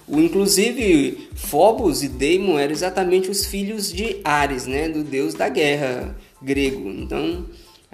O, 0.08 0.20
inclusive, 0.20 1.30
Phobos 1.34 2.04
e 2.04 2.08
Deimon 2.08 2.60
eram 2.60 2.74
exatamente 2.74 3.30
os 3.30 3.46
filhos 3.46 3.92
de 3.92 4.18
Ares, 4.24 4.68
né, 4.68 4.88
do 4.88 5.04
deus 5.04 5.34
da 5.34 5.50
guerra 5.50 6.16
grego. 6.42 6.90
Então, 6.90 7.46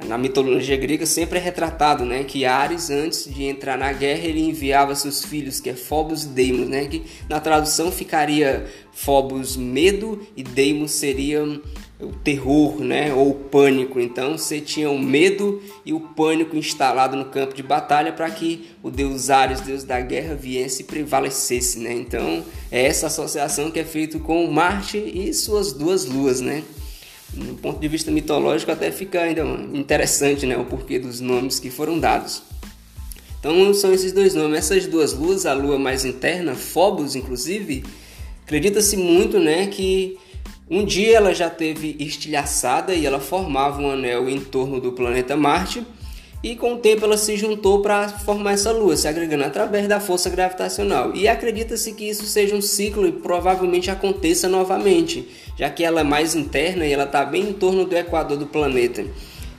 na 0.06 0.18
mitologia 0.18 0.76
grega 0.76 1.06
sempre 1.06 1.38
é 1.40 1.42
retratado 1.42 2.04
né, 2.04 2.24
que 2.24 2.44
Ares, 2.44 2.90
antes 2.90 3.34
de 3.34 3.44
entrar 3.44 3.78
na 3.78 3.94
guerra, 3.94 4.26
ele 4.26 4.42
enviava 4.42 4.96
seus 4.96 5.24
filhos, 5.24 5.60
que 5.60 5.70
é 5.70 5.74
Phobos 5.74 6.24
e 6.24 6.28
Deimos, 6.28 6.68
né, 6.68 6.86
que 6.86 7.04
na 7.30 7.40
tradução 7.40 7.92
ficaria 7.92 8.66
Phobos 8.92 9.56
medo 9.56 10.26
e 10.36 10.44
Deimos 10.44 10.92
seria 10.92 11.46
o 12.02 12.12
terror, 12.24 12.80
né, 12.80 13.14
ou 13.14 13.32
o 13.32 13.36
pânico. 13.36 14.00
Então 14.00 14.38
você 14.38 14.60
tinha 14.60 14.90
o 14.90 15.00
medo 15.00 15.62
e 15.86 15.94
o 15.94 16.00
pânico 16.00 16.56
instalado 16.56 17.16
no 17.16 17.26
campo 17.26 17.54
de 17.54 17.64
batalha 17.64 18.12
para 18.12 18.30
que 18.30 18.70
o 18.82 18.90
deus 18.90 19.30
Ares, 19.30 19.62
deus 19.62 19.84
da 19.84 20.00
guerra, 20.02 20.36
viesse 20.36 20.82
e 20.82 20.86
prevalecesse, 20.86 21.80
né? 21.80 21.94
Então 21.94 22.44
é 22.72 22.86
essa 22.86 23.08
associação 23.08 23.72
que 23.72 23.80
é 23.80 23.86
feita 23.86 24.20
com 24.20 24.46
Marte 24.48 24.98
e 24.98 25.34
suas 25.34 25.74
duas 25.74 26.06
luas, 26.06 26.42
né? 26.42 26.64
Do 27.34 27.56
ponto 27.56 27.80
de 27.80 27.88
vista 27.88 28.12
mitológico 28.12 28.72
até 28.72 28.92
fica 28.92 29.22
ainda 29.22 29.44
interessante, 29.74 30.46
né, 30.46 30.58
o 30.58 30.66
porquê 30.66 31.00
dos 31.00 31.22
nomes 31.22 31.60
que 31.60 31.70
foram 31.70 31.98
dados. 31.98 32.44
Então 33.40 33.74
são 33.74 33.94
esses 33.94 34.12
dois 34.12 34.36
nomes, 34.36 34.60
essas 34.60 34.86
duas 34.86 35.14
luas, 35.14 35.46
a 35.46 35.54
lua 35.54 35.80
mais 35.80 36.04
interna, 36.04 36.56
Phobos 36.56 37.16
inclusive, 37.16 37.84
acredita-se 38.44 38.98
muito, 38.98 39.40
né, 39.40 39.68
que 39.68 40.18
um 40.72 40.86
dia 40.86 41.18
ela 41.18 41.36
já 41.36 41.50
teve 41.50 41.98
estilhaçada 42.00 42.96
e 42.96 43.06
ela 43.06 43.20
formava 43.20 43.82
um 43.82 43.92
anel 43.92 44.30
em 44.30 44.40
torno 44.40 44.80
do 44.80 44.94
planeta 44.94 45.36
Marte. 45.36 45.86
e 46.42 46.56
com 46.56 46.76
o 46.76 46.78
tempo 46.78 47.04
ela 47.04 47.18
se 47.18 47.36
juntou 47.36 47.82
para 47.82 48.08
formar 48.08 48.54
essa 48.54 48.72
lua, 48.72 48.96
se 48.96 49.08
agregando 49.08 49.44
através 49.44 49.88
da 49.88 50.00
força 50.00 50.30
gravitacional. 50.30 51.14
E 51.14 51.28
acredita-se 51.28 51.92
que 51.92 52.10
isso 52.10 52.26
seja 52.26 52.56
um 52.56 52.62
ciclo 52.62 53.06
e 53.06 53.12
provavelmente 53.12 53.92
aconteça 53.92 54.48
novamente, 54.48 55.28
já 55.56 55.70
que 55.70 55.84
ela 55.84 56.02
é 56.02 56.04
mais 56.04 56.34
interna 56.34 56.86
e 56.86 56.94
ela 56.94 57.04
está 57.04 57.26
bem 57.26 57.50
em 57.50 57.54
torno 57.54 57.86
do 57.86 57.96
equador 57.96 58.38
do 58.38 58.48
planeta. 58.48 59.06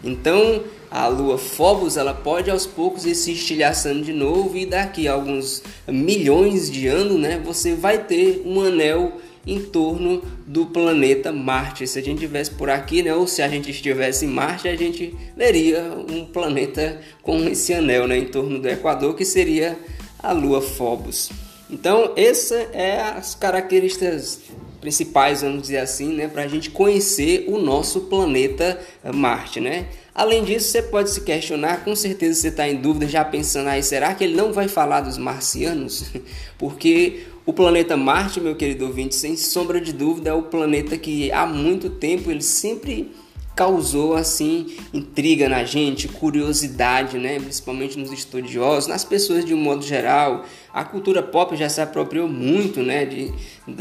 Então, 0.03 0.63
a 0.91 1.07
lua 1.07 1.39
Phobos 1.39 1.97
ela 1.97 2.13
pode 2.13 2.51
aos 2.51 2.67
poucos 2.67 3.07
ir 3.07 3.15
se 3.15 3.33
estilhaçando 3.33 4.03
de 4.03 4.13
novo 4.13 4.57
e 4.57 4.67
daqui 4.67 5.07
a 5.07 5.13
alguns 5.13 5.63
milhões 5.87 6.71
de 6.71 6.89
anos, 6.89 7.21
né, 7.21 7.41
você 7.45 7.75
vai 7.75 7.99
ter 7.99 8.43
um 8.45 8.61
anel 8.61 9.21
em 9.47 9.61
torno 9.61 10.23
do 10.47 10.67
planeta 10.67 11.33
Marte. 11.33 11.87
Se 11.87 11.99
a 11.99 12.03
gente 12.03 12.19
estivesse 12.19 12.51
por 12.53 12.71
aqui, 12.71 13.03
né, 13.03 13.15
ou 13.15 13.27
se 13.27 13.43
a 13.43 13.49
gente 13.49 13.71
estivesse 13.71 14.25
em 14.25 14.29
Marte, 14.29 14.69
a 14.69 14.77
gente 14.77 15.15
veria 15.37 15.83
um 16.09 16.25
planeta 16.25 17.01
com 17.23 17.45
esse 17.45 17.75
anel 17.75 18.07
né, 18.07 18.19
em 18.19 18.27
torno 18.27 18.59
do 18.59 18.69
Equador, 18.69 19.15
que 19.15 19.25
seria 19.25 19.79
a 20.19 20.33
Lua 20.33 20.63
Phobos. 20.63 21.31
Então, 21.71 22.13
essas 22.17 22.69
é 22.73 23.01
as 23.01 23.35
características 23.35 24.41
principais, 24.81 25.43
vamos 25.43 25.63
dizer 25.63 25.79
assim, 25.79 26.13
né, 26.13 26.29
para 26.29 26.43
a 26.43 26.49
gente 26.49 26.71
conhecer 26.71 27.45
o 27.49 27.57
nosso 27.57 28.03
planeta 28.03 28.81
Marte, 29.15 29.61
né? 29.61 29.87
Além 30.15 30.45
disso, 30.45 30.69
você 30.69 30.83
pode 30.83 31.09
se 31.09 31.23
questionar, 31.23 31.85
com 31.85 31.97
certeza 31.97 32.39
você 32.39 32.49
está 32.49 32.69
em 32.69 32.77
dúvida, 32.77 33.07
já 33.07 33.25
pensando 33.25 33.69
aí, 33.69 33.83
será 33.83 34.13
que 34.13 34.25
ele 34.25 34.35
não 34.35 34.53
vai 34.53 34.69
falar 34.69 35.01
dos 35.01 35.17
marcianos? 35.17 36.05
Porque 36.59 37.21
o 37.45 37.53
planeta 37.53 37.97
Marte, 37.97 38.41
meu 38.41 38.55
querido 38.55 38.87
ouvinte, 38.87 39.15
sem 39.15 39.37
sombra 39.37 39.81
de 39.81 39.93
dúvida, 39.93 40.31
é 40.31 40.33
o 40.33 40.43
planeta 40.43 40.97
que 40.97 41.33
há 41.33 41.45
muito 41.47 41.91
tempo 41.91 42.31
ele 42.31 42.43
sempre 42.43 43.11
causou 43.55 44.15
assim 44.15 44.77
intriga 44.95 45.49
na 45.49 45.65
gente, 45.65 46.09
curiosidade, 46.09 47.19
né? 47.19 47.39
principalmente 47.39 47.99
nos 47.99 48.11
estudiosos, 48.11 48.89
nas 48.89 49.05
pessoas 49.05 49.45
de 49.45 49.53
um 49.53 49.59
modo 49.59 49.83
geral. 49.83 50.45
A 50.73 50.85
cultura 50.85 51.23
pop 51.23 51.55
já 51.55 51.69
se 51.69 51.81
apropriou 51.81 52.27
muito 52.27 52.83
né? 52.83 53.05
de, 53.05 53.31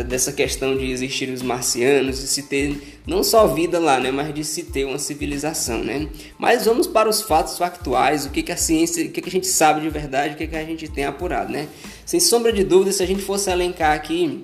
dessa 0.04 0.34
questão 0.34 0.76
de 0.76 0.92
existir 0.92 1.30
os 1.30 1.42
marcianos, 1.42 2.20
de 2.20 2.28
se 2.28 2.44
ter 2.44 3.00
não 3.08 3.24
só 3.24 3.48
vida 3.48 3.80
lá, 3.80 4.00
né? 4.00 4.12
mas 4.12 4.34
de 4.34 4.44
se 4.44 4.64
ter 4.64 4.86
uma 4.86 5.00
civilização. 5.00 5.82
Né? 5.84 6.10
Mas 6.38 6.66
vamos 6.66 6.88
para 6.88 7.10
os 7.10 7.22
fatos 7.22 7.58
factuais, 7.58 8.26
o 8.26 8.30
que, 8.30 8.44
que 8.44 8.52
a 8.52 8.58
ciência, 8.58 9.06
o 9.06 9.10
que, 9.10 9.22
que 9.22 9.30
a 9.30 9.32
gente 9.32 9.48
sabe 9.48 9.82
de 9.82 9.90
verdade, 9.90 10.34
o 10.34 10.38
que, 10.38 10.48
que 10.48 10.56
a 10.56 10.66
gente 10.66 10.90
tem 10.90 11.06
apurado. 11.06 11.52
Né? 11.52 11.70
Sem 12.06 12.20
sombra 12.20 12.52
de 12.52 12.64
dúvida, 12.66 12.92
se 12.92 13.02
a 13.02 13.08
gente 13.08 13.22
fosse 13.22 13.50
elencar 13.50 13.96
aqui 13.96 14.44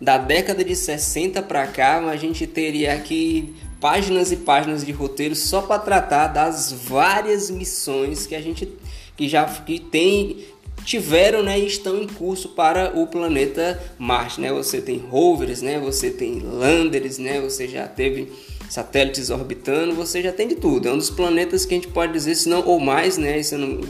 da 0.00 0.16
década 0.16 0.64
de 0.64 0.74
60 0.74 1.42
para 1.42 1.66
cá, 1.66 1.98
a 1.98 2.16
gente 2.16 2.46
teria 2.46 2.94
aqui 2.94 3.54
páginas 3.80 4.30
e 4.30 4.36
páginas 4.36 4.84
de 4.84 4.92
roteiro 4.92 5.34
só 5.34 5.62
para 5.62 5.78
tratar 5.78 6.28
das 6.28 6.70
várias 6.72 7.50
missões 7.50 8.26
que 8.26 8.34
a 8.34 8.40
gente 8.40 8.68
que 9.16 9.28
já 9.28 9.44
que 9.44 9.78
tem 9.78 10.44
tiveram 10.84 11.42
né, 11.42 11.58
e 11.58 11.66
estão 11.66 11.96
em 11.96 12.06
curso 12.06 12.50
para 12.50 12.98
o 12.98 13.06
planeta 13.06 13.80
Marte. 13.98 14.40
Né? 14.40 14.50
Você 14.52 14.80
tem 14.80 14.98
rovers, 14.98 15.60
né? 15.60 15.78
você 15.78 16.10
tem 16.10 16.40
landers, 16.40 17.18
né? 17.18 17.40
você 17.40 17.68
já 17.68 17.86
teve 17.86 18.32
satélites 18.68 19.30
orbitando, 19.30 19.94
você 19.94 20.22
já 20.22 20.32
tem 20.32 20.48
de 20.48 20.54
tudo. 20.54 20.88
É 20.88 20.92
um 20.92 20.98
dos 20.98 21.10
planetas 21.10 21.66
que 21.66 21.74
a 21.74 21.76
gente 21.76 21.88
pode 21.88 22.12
dizer, 22.12 22.34
se 22.34 22.48
não 22.48 22.64
ou 22.64 22.78
mais, 22.78 23.18
né? 23.18 23.40
Isso 23.40 23.58
não, 23.58 23.80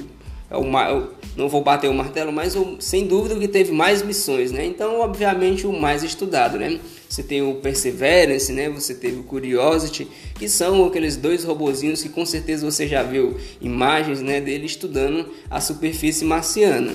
é 0.50 0.56
o, 0.56 1.10
não 1.36 1.48
vou 1.48 1.62
bater 1.62 1.90
o 1.90 1.94
martelo, 1.94 2.32
mas 2.32 2.56
sem 2.80 3.06
dúvida 3.06 3.36
que 3.36 3.46
teve 3.46 3.72
mais 3.72 4.02
missões, 4.02 4.50
né? 4.50 4.64
Então, 4.64 5.00
obviamente, 5.00 5.66
o 5.66 5.72
mais 5.72 6.02
estudado, 6.02 6.58
né? 6.58 6.80
Você 7.10 7.24
tem 7.24 7.42
o 7.42 7.56
Perseverance, 7.56 8.52
né? 8.52 8.70
Você 8.70 8.94
teve 8.94 9.18
o 9.18 9.24
Curiosity, 9.24 10.06
que 10.36 10.48
são 10.48 10.84
aqueles 10.84 11.16
dois 11.16 11.42
robozinhos 11.42 12.00
que 12.00 12.08
com 12.08 12.24
certeza 12.24 12.64
você 12.64 12.86
já 12.86 13.02
viu 13.02 13.36
imagens, 13.60 14.20
né, 14.20 14.40
dele 14.40 14.66
estudando 14.66 15.28
a 15.50 15.60
superfície 15.60 16.24
marciana. 16.24 16.94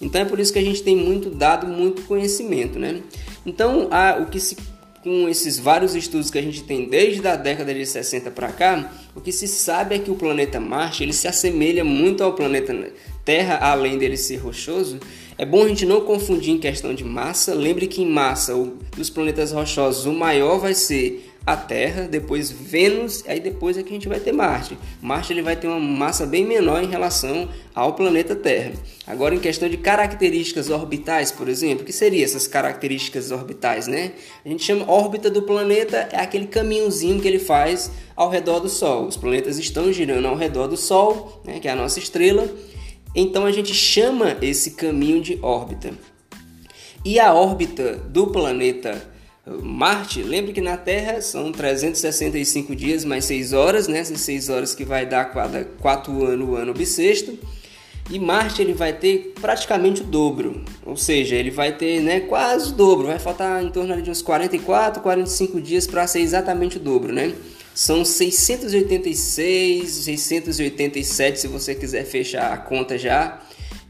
Então 0.00 0.20
é 0.20 0.24
por 0.24 0.38
isso 0.38 0.52
que 0.52 0.60
a 0.60 0.64
gente 0.64 0.80
tem 0.80 0.94
muito 0.94 1.28
dado, 1.28 1.66
muito 1.66 2.02
conhecimento, 2.02 2.78
né? 2.78 3.02
Então, 3.44 3.88
a, 3.90 4.18
o 4.22 4.26
que 4.26 4.38
se 4.38 4.56
com 5.02 5.28
esses 5.28 5.58
vários 5.58 5.94
estudos 5.94 6.30
que 6.30 6.38
a 6.38 6.42
gente 6.42 6.62
tem 6.64 6.88
desde 6.88 7.26
a 7.26 7.36
década 7.36 7.72
de 7.72 7.86
60 7.86 8.30
para 8.30 8.48
cá, 8.48 8.92
o 9.14 9.20
que 9.20 9.32
se 9.32 9.48
sabe 9.48 9.94
é 9.94 9.98
que 9.98 10.10
o 10.10 10.14
planeta 10.14 10.60
Marte 10.60 11.02
ele 11.02 11.12
se 11.12 11.26
assemelha 11.26 11.84
muito 11.84 12.22
ao 12.22 12.34
planeta 12.34 12.76
Terra, 13.24 13.56
além 13.56 13.98
dele 13.98 14.16
ser 14.16 14.36
rochoso. 14.36 14.98
É 15.38 15.46
bom 15.46 15.62
a 15.62 15.68
gente 15.68 15.86
não 15.86 16.00
confundir 16.00 16.52
em 16.52 16.58
questão 16.58 16.92
de 16.92 17.04
massa. 17.04 17.54
Lembre 17.54 17.86
que 17.86 18.02
em 18.02 18.10
massa 18.10 18.52
dos 18.96 19.08
planetas 19.08 19.52
rochosos 19.52 20.04
o 20.04 20.12
maior 20.12 20.58
vai 20.58 20.74
ser 20.74 21.32
a 21.46 21.56
Terra, 21.56 22.08
depois 22.08 22.50
Vênus, 22.50 23.22
aí 23.26 23.38
depois 23.38 23.78
é 23.78 23.82
que 23.84 23.88
a 23.88 23.92
gente 23.92 24.08
vai 24.08 24.18
ter 24.18 24.32
Marte. 24.32 24.76
Marte 25.00 25.32
ele 25.32 25.40
vai 25.40 25.54
ter 25.54 25.68
uma 25.68 25.78
massa 25.78 26.26
bem 26.26 26.44
menor 26.44 26.82
em 26.82 26.88
relação 26.88 27.48
ao 27.72 27.94
planeta 27.94 28.34
Terra. 28.34 28.72
Agora 29.06 29.32
em 29.32 29.38
questão 29.38 29.68
de 29.68 29.76
características 29.76 30.70
orbitais, 30.70 31.30
por 31.30 31.48
exemplo, 31.48 31.84
o 31.84 31.86
que 31.86 31.92
seriam 31.92 32.24
essas 32.24 32.48
características 32.48 33.30
orbitais, 33.30 33.86
né? 33.86 34.12
A 34.44 34.48
gente 34.48 34.64
chama 34.64 34.90
órbita 34.90 35.30
do 35.30 35.42
planeta 35.42 36.08
é 36.12 36.20
aquele 36.20 36.48
caminhozinho 36.48 37.20
que 37.20 37.28
ele 37.28 37.38
faz 37.38 37.92
ao 38.16 38.28
redor 38.28 38.58
do 38.58 38.68
Sol. 38.68 39.06
Os 39.06 39.16
planetas 39.16 39.56
estão 39.56 39.92
girando 39.92 40.26
ao 40.26 40.34
redor 40.34 40.66
do 40.66 40.76
Sol, 40.76 41.40
né, 41.44 41.60
que 41.60 41.68
é 41.68 41.70
a 41.70 41.76
nossa 41.76 42.00
estrela. 42.00 42.52
Então 43.14 43.44
a 43.44 43.52
gente 43.52 43.74
chama 43.74 44.36
esse 44.42 44.72
caminho 44.72 45.20
de 45.20 45.38
órbita. 45.42 45.92
E 47.04 47.18
a 47.18 47.32
órbita 47.32 47.94
do 47.94 48.26
planeta 48.28 49.02
Marte, 49.62 50.22
lembre 50.22 50.52
que 50.52 50.60
na 50.60 50.76
Terra 50.76 51.22
são 51.22 51.50
365 51.50 52.76
dias 52.76 53.04
mais 53.04 53.24
6 53.24 53.52
horas, 53.52 53.88
né? 53.88 53.98
Essas 53.98 54.20
6 54.20 54.50
horas 54.50 54.74
que 54.74 54.84
vai 54.84 55.06
dar 55.06 55.24
cada 55.26 55.64
4 55.64 56.24
anos 56.24 56.48
o 56.48 56.54
ano 56.54 56.74
bissexto. 56.74 57.38
E 58.10 58.18
Marte 58.18 58.62
ele 58.62 58.72
vai 58.72 58.92
ter 58.92 59.34
praticamente 59.40 60.00
o 60.00 60.04
dobro, 60.04 60.64
ou 60.84 60.96
seja, 60.96 61.36
ele 61.36 61.50
vai 61.50 61.76
ter 61.76 62.00
né, 62.00 62.20
quase 62.20 62.70
o 62.70 62.74
dobro, 62.74 63.08
vai 63.08 63.18
faltar 63.18 63.62
em 63.62 63.70
torno 63.70 64.00
de 64.00 64.10
uns 64.10 64.22
44, 64.22 65.02
45 65.02 65.60
dias 65.60 65.86
para 65.86 66.06
ser 66.06 66.20
exatamente 66.20 66.78
o 66.78 66.80
dobro, 66.80 67.12
né? 67.12 67.34
São 67.74 68.04
686, 68.04 69.90
687 69.90 71.40
se 71.40 71.48
você 71.48 71.74
quiser 71.74 72.04
fechar 72.04 72.52
a 72.52 72.56
conta 72.56 72.98
já 72.98 73.40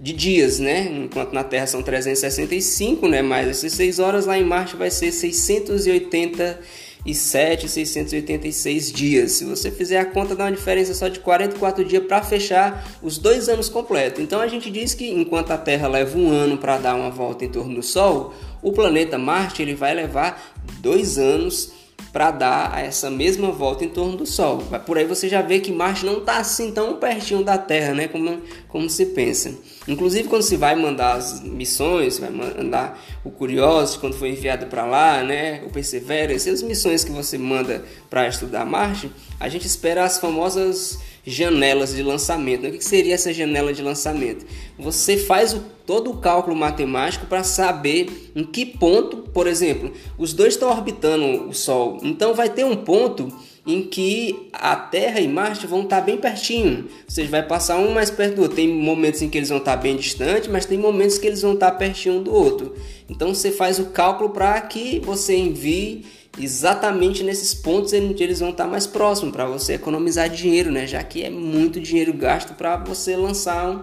de 0.01 0.13
dias, 0.13 0.59
né? 0.59 0.89
Enquanto 1.05 1.33
na 1.33 1.43
Terra 1.43 1.67
são 1.67 1.83
365, 1.83 3.09
né? 3.09 3.23
Mais 3.23 3.49
essas 3.49 3.73
6 3.73 3.99
horas, 3.99 4.27
lá 4.27 4.39
em 4.39 4.45
Marte 4.45 4.77
vai 4.77 4.91
ser 4.91 5.11
687, 5.11 7.69
686 7.69 8.93
dias. 8.93 9.33
Se 9.33 9.45
você 9.45 9.73
fizer 9.73 9.99
a 9.99 10.05
conta, 10.05 10.37
dá 10.37 10.45
uma 10.45 10.53
diferença 10.53 10.95
só 10.95 11.09
de 11.09 11.19
44 11.19 11.85
dias 11.85 12.05
para 12.05 12.23
fechar 12.23 12.89
os 13.03 13.19
dois 13.19 13.49
anos 13.49 13.69
completos. 13.69 14.23
Então 14.23 14.41
a 14.41 14.47
gente 14.47 14.71
diz 14.71 14.95
que 14.95 15.11
enquanto 15.11 15.51
a 15.51 15.59
Terra 15.59 15.89
leva 15.89 16.17
um 16.17 16.31
ano 16.31 16.59
para 16.59 16.79
dar 16.79 16.95
uma 16.95 17.11
volta 17.11 17.45
em 17.45 17.49
torno 17.49 17.75
do 17.75 17.83
Sol, 17.83 18.33
o 18.63 18.71
planeta 18.73 19.19
Marte 19.19 19.63
ele 19.63 19.75
vai 19.75 19.95
levar 19.95 20.55
dois 20.81 21.19
anos 21.19 21.73
para 22.13 22.31
dar 22.31 22.85
essa 22.85 23.11
mesma 23.11 23.51
volta 23.51 23.85
em 23.85 23.89
torno 23.89 24.17
do 24.17 24.27
Sol. 24.27 24.63
Por 24.87 24.99
aí 24.99 25.05
você 25.05 25.29
já 25.29 25.43
vê 25.43 25.61
que 25.61 25.73
Marte 25.73 26.05
não 26.05 26.19
está 26.19 26.39
assim 26.39 26.73
tão 26.73 26.97
pertinho 26.97 27.45
da 27.45 27.59
Terra, 27.59 27.95
né? 27.95 28.09
Como, 28.09 28.43
como 28.69 28.89
se 28.89 29.07
pensa. 29.07 29.55
Inclusive 29.87 30.29
quando 30.29 30.43
se 30.43 30.57
vai 30.57 30.75
mandar 30.75 31.15
as 31.15 31.41
missões, 31.43 32.19
vai 32.19 32.31
mandar 32.31 32.99
o 33.25 33.31
Curiosity 33.31 33.99
quando 33.99 34.15
foi 34.15 34.31
enviado 34.31 34.67
para 34.67 34.85
lá, 34.85 35.23
né? 35.23 35.63
O 35.67 35.71
Perseverance, 35.71 36.49
as 36.49 36.63
missões 36.63 37.05
que 37.05 37.11
você 37.11 37.39
manda 37.39 37.85
para 38.09 38.27
estudar 38.29 38.65
Marte, 38.65 39.11
a 39.39 39.49
gente 39.49 39.67
espera 39.67 40.05
as 40.05 40.19
famosas 40.19 40.99
janelas 41.29 41.95
de 41.95 42.03
lançamento. 42.03 42.67
O 42.67 42.73
que 42.73 42.85
seria 42.85 43.15
essa 43.15 43.33
janela 43.33 43.73
de 43.73 43.83
lançamento? 43.83 44.47
Você 44.79 45.17
faz 45.17 45.55
o, 45.55 45.63
todo 45.87 46.11
o 46.11 46.17
cálculo 46.17 46.57
matemático 46.57 47.27
para 47.27 47.45
saber 47.45 48.31
em 48.35 48.45
que 48.45 48.65
ponto, 48.65 49.19
por 49.19 49.47
exemplo, 49.47 49.93
os 50.17 50.33
dois 50.33 50.55
estão 50.55 50.71
orbitando 50.71 51.49
o 51.49 51.55
Sol. 51.55 51.99
Então 52.03 52.35
vai 52.35 52.49
ter 52.49 52.65
um 52.65 52.77
ponto 52.77 53.33
em 53.69 53.83
que 53.83 54.49
a 54.51 54.75
Terra 54.75 55.21
e 55.21 55.29
Marte 55.29 55.67
vão 55.67 55.83
estar 55.83 56.01
bem 56.01 56.17
pertinho. 56.17 56.89
Seja, 57.07 57.29
vai 57.29 57.43
passar 57.43 57.77
um 57.77 57.93
mais 57.93 58.11
perto 58.11 58.37
do 58.37 58.43
outro. 58.43 58.57
Tem 58.57 58.67
momentos 58.67 59.21
em 59.21 59.29
que 59.29 59.37
eles 59.37 59.51
vão 59.51 59.59
estar 59.59 59.77
bem 59.77 59.95
distantes, 59.95 60.49
mas 60.49 60.65
tem 60.65 60.79
momentos 60.79 61.19
que 61.19 61.27
eles 61.27 61.43
vão 61.43 61.53
estar 61.53 61.73
pertinho 61.73 62.15
um 62.15 62.23
do 62.23 62.33
outro. 62.33 62.75
Então 63.11 63.35
você 63.35 63.51
faz 63.51 63.79
o 63.79 63.87
cálculo 63.87 64.31
para 64.31 64.59
que 64.63 64.99
você 65.01 65.37
envie 65.37 66.07
exatamente 66.41 67.23
nesses 67.23 67.55
pontos 67.55 67.93
eles 67.93 68.41
vão 68.41 68.51
estar 68.51 68.67
mais 68.67 68.87
próximos 68.87 69.33
para 69.33 69.47
você 69.47 69.75
economizar 69.75 70.29
dinheiro, 70.29 70.71
né? 70.71 70.87
Já 70.87 71.03
que 71.03 71.23
é 71.23 71.31
muito 71.31 71.81
dinheiro 71.81 72.13
gasto 72.13 72.55
para 72.55 72.77
você 72.77 73.17
lançar 73.17 73.71
um, 73.71 73.83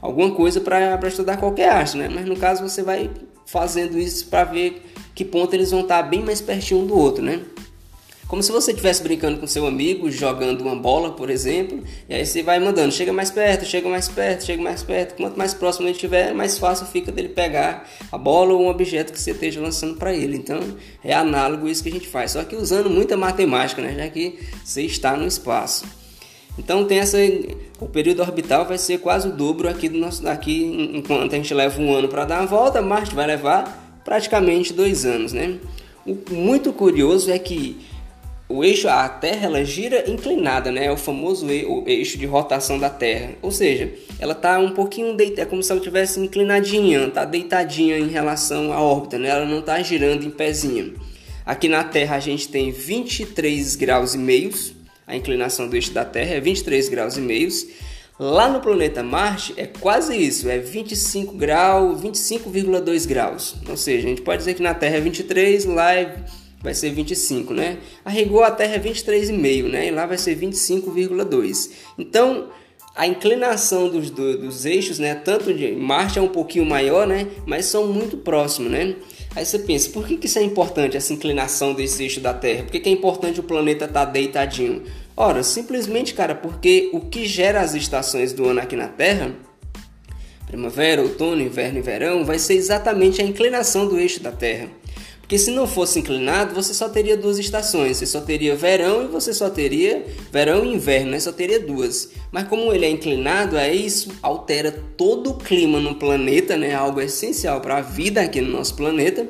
alguma 0.00 0.30
coisa 0.32 0.60
para 0.60 0.98
estudar 1.08 1.36
qualquer 1.38 1.70
arte, 1.70 1.96
né? 1.96 2.08
Mas 2.08 2.26
no 2.26 2.36
caso 2.36 2.62
você 2.62 2.82
vai 2.82 3.10
fazendo 3.46 3.98
isso 3.98 4.26
para 4.26 4.44
ver 4.44 4.82
que 5.14 5.24
ponto 5.24 5.54
eles 5.54 5.70
vão 5.70 5.80
estar 5.80 6.02
bem 6.02 6.22
mais 6.22 6.40
pertinho 6.40 6.80
um 6.80 6.86
do 6.86 6.98
outro, 6.98 7.24
né? 7.24 7.40
Como 8.28 8.42
se 8.42 8.50
você 8.50 8.72
estivesse 8.72 9.04
brincando 9.04 9.38
com 9.38 9.46
seu 9.46 9.64
amigo, 9.66 10.10
jogando 10.10 10.60
uma 10.60 10.74
bola, 10.74 11.12
por 11.12 11.30
exemplo, 11.30 11.84
e 12.08 12.14
aí 12.14 12.26
você 12.26 12.42
vai 12.42 12.58
mandando, 12.58 12.92
chega 12.92 13.12
mais 13.12 13.30
perto, 13.30 13.64
chega 13.64 13.88
mais 13.88 14.08
perto, 14.08 14.44
chega 14.44 14.60
mais 14.60 14.82
perto. 14.82 15.14
Quanto 15.14 15.38
mais 15.38 15.54
próximo 15.54 15.86
ele 15.86 15.92
estiver, 15.92 16.34
mais 16.34 16.58
fácil 16.58 16.86
fica 16.86 17.12
dele 17.12 17.28
pegar 17.28 17.88
a 18.10 18.18
bola 18.18 18.52
ou 18.52 18.62
um 18.62 18.68
objeto 18.68 19.12
que 19.12 19.20
você 19.20 19.30
esteja 19.30 19.60
lançando 19.60 19.94
para 19.94 20.12
ele. 20.12 20.36
Então, 20.36 20.58
é 21.04 21.14
análogo 21.14 21.68
isso 21.68 21.84
que 21.84 21.88
a 21.88 21.92
gente 21.92 22.08
faz, 22.08 22.32
só 22.32 22.42
que 22.42 22.56
usando 22.56 22.90
muita 22.90 23.16
matemática, 23.16 23.80
né, 23.80 23.94
já 23.94 24.08
que 24.08 24.40
você 24.64 24.82
está 24.82 25.16
no 25.16 25.26
espaço. 25.26 25.84
Então 26.58 26.84
tem 26.84 26.98
essa, 26.98 27.18
o 27.78 27.86
período 27.86 28.22
orbital 28.22 28.64
vai 28.64 28.78
ser 28.78 28.98
quase 28.98 29.28
o 29.28 29.32
dobro 29.32 29.68
aqui 29.68 29.88
do 29.88 29.98
nosso 29.98 30.22
daqui, 30.22 30.90
enquanto 30.94 31.32
a 31.32 31.36
gente 31.36 31.52
leva 31.52 31.80
um 31.80 31.94
ano 31.94 32.08
para 32.08 32.24
dar 32.24 32.40
a 32.40 32.46
volta, 32.46 32.80
Marte 32.80 33.14
vai 33.14 33.26
levar 33.26 34.00
praticamente 34.04 34.72
dois 34.72 35.04
anos, 35.04 35.32
né? 35.32 35.58
O 36.06 36.16
muito 36.30 36.72
curioso 36.72 37.30
é 37.30 37.38
que 37.38 37.76
o 38.48 38.62
eixo, 38.64 38.88
a 38.88 39.08
Terra, 39.08 39.46
ela 39.46 39.64
gira 39.64 40.08
inclinada, 40.08 40.70
né? 40.70 40.86
É 40.86 40.92
o 40.92 40.96
famoso 40.96 41.46
eixo 41.50 42.16
de 42.16 42.26
rotação 42.26 42.78
da 42.78 42.88
Terra. 42.88 43.30
Ou 43.42 43.50
seja, 43.50 43.92
ela 44.20 44.32
está 44.32 44.58
um 44.58 44.70
pouquinho 44.70 45.16
deitada, 45.16 45.42
é 45.42 45.44
como 45.46 45.62
se 45.62 45.72
ela 45.72 45.80
estivesse 45.80 46.20
inclinadinha, 46.20 47.06
está 47.06 47.24
deitadinha 47.24 47.98
em 47.98 48.08
relação 48.08 48.72
à 48.72 48.80
órbita, 48.80 49.18
né? 49.18 49.30
Ela 49.30 49.44
não 49.44 49.58
está 49.58 49.82
girando 49.82 50.24
em 50.24 50.30
pezinho. 50.30 50.94
Aqui 51.44 51.68
na 51.68 51.82
Terra 51.82 52.16
a 52.16 52.20
gente 52.20 52.48
tem 52.48 52.70
23 52.70 53.74
graus 53.76 54.14
e 54.14 54.18
meios, 54.18 54.72
a 55.06 55.16
inclinação 55.16 55.68
do 55.68 55.74
eixo 55.74 55.92
da 55.92 56.04
Terra 56.04 56.34
é 56.34 56.40
23 56.40 56.88
graus 56.88 57.16
e 57.16 57.20
meios. 57.20 57.66
Lá 58.18 58.48
no 58.48 58.60
planeta 58.60 59.02
Marte 59.02 59.54
é 59.56 59.66
quase 59.66 60.16
isso, 60.16 60.48
é 60.48 60.58
25 60.58 61.34
graus, 61.34 62.00
25,2 62.00 63.06
graus. 63.06 63.56
Ou 63.68 63.76
seja, 63.76 64.06
a 64.06 64.10
gente 64.10 64.22
pode 64.22 64.38
dizer 64.38 64.54
que 64.54 64.62
na 64.62 64.72
Terra 64.72 64.96
é 64.96 65.00
23, 65.00 65.66
lá 65.66 65.94
é, 65.94 66.16
vai 66.62 66.74
ser 66.74 66.90
25, 66.90 67.54
né? 67.54 67.78
A 68.04 68.10
rigor 68.10 68.44
a 68.44 68.50
Terra 68.50 68.74
é 68.74 68.78
23,5, 68.78 69.68
né? 69.68 69.88
E 69.88 69.90
lá 69.90 70.06
vai 70.06 70.18
ser 70.18 70.36
25,2. 70.36 71.70
Então, 71.98 72.48
a 72.94 73.06
inclinação 73.06 73.88
dos, 73.88 74.10
dos 74.10 74.64
eixos, 74.64 74.98
né? 74.98 75.14
Tanto 75.14 75.52
de 75.52 75.72
Marte 75.72 76.18
é 76.18 76.22
um 76.22 76.28
pouquinho 76.28 76.64
maior, 76.64 77.06
né? 77.06 77.26
Mas 77.46 77.66
são 77.66 77.86
muito 77.92 78.16
próximos, 78.16 78.72
né? 78.72 78.96
Aí 79.34 79.44
você 79.44 79.58
pensa, 79.58 79.90
por 79.90 80.06
que, 80.06 80.16
que 80.16 80.26
isso 80.26 80.38
é 80.38 80.42
importante, 80.42 80.96
essa 80.96 81.12
inclinação 81.12 81.74
desse 81.74 82.02
eixo 82.02 82.20
da 82.20 82.32
Terra? 82.32 82.62
Por 82.62 82.72
que, 82.72 82.80
que 82.80 82.88
é 82.88 82.92
importante 82.92 83.38
o 83.38 83.42
planeta 83.42 83.84
estar 83.84 84.06
tá 84.06 84.10
deitadinho? 84.10 84.82
Ora, 85.14 85.42
simplesmente, 85.42 86.14
cara, 86.14 86.34
porque 86.34 86.88
o 86.94 87.00
que 87.00 87.26
gera 87.26 87.60
as 87.60 87.74
estações 87.74 88.32
do 88.32 88.46
ano 88.46 88.60
aqui 88.60 88.76
na 88.76 88.88
Terra, 88.88 89.34
primavera, 90.46 91.02
outono, 91.02 91.42
inverno 91.42 91.78
e 91.78 91.82
verão, 91.82 92.24
vai 92.24 92.38
ser 92.38 92.54
exatamente 92.54 93.20
a 93.20 93.24
inclinação 93.24 93.86
do 93.86 93.98
eixo 93.98 94.20
da 94.20 94.32
Terra. 94.32 94.70
Porque 95.26 95.38
se 95.38 95.50
não 95.50 95.66
fosse 95.66 95.98
inclinado, 95.98 96.54
você 96.54 96.72
só 96.72 96.88
teria 96.88 97.16
duas 97.16 97.36
estações. 97.36 97.96
Você 97.96 98.06
só 98.06 98.20
teria 98.20 98.54
verão 98.54 99.02
e 99.02 99.08
você 99.08 99.34
só 99.34 99.50
teria 99.50 100.06
verão 100.30 100.64
e 100.64 100.74
inverno, 100.74 101.10
né? 101.10 101.18
Só 101.18 101.32
teria 101.32 101.58
duas. 101.58 102.10
Mas 102.30 102.46
como 102.46 102.72
ele 102.72 102.86
é 102.86 102.90
inclinado, 102.90 103.56
é 103.56 103.74
isso 103.74 104.10
altera 104.22 104.70
todo 104.96 105.30
o 105.30 105.34
clima 105.34 105.80
no 105.80 105.96
planeta, 105.96 106.56
né? 106.56 106.72
Algo 106.74 107.00
essencial 107.00 107.60
para 107.60 107.78
a 107.78 107.80
vida 107.80 108.20
aqui 108.20 108.40
no 108.40 108.52
nosso 108.52 108.76
planeta. 108.76 109.26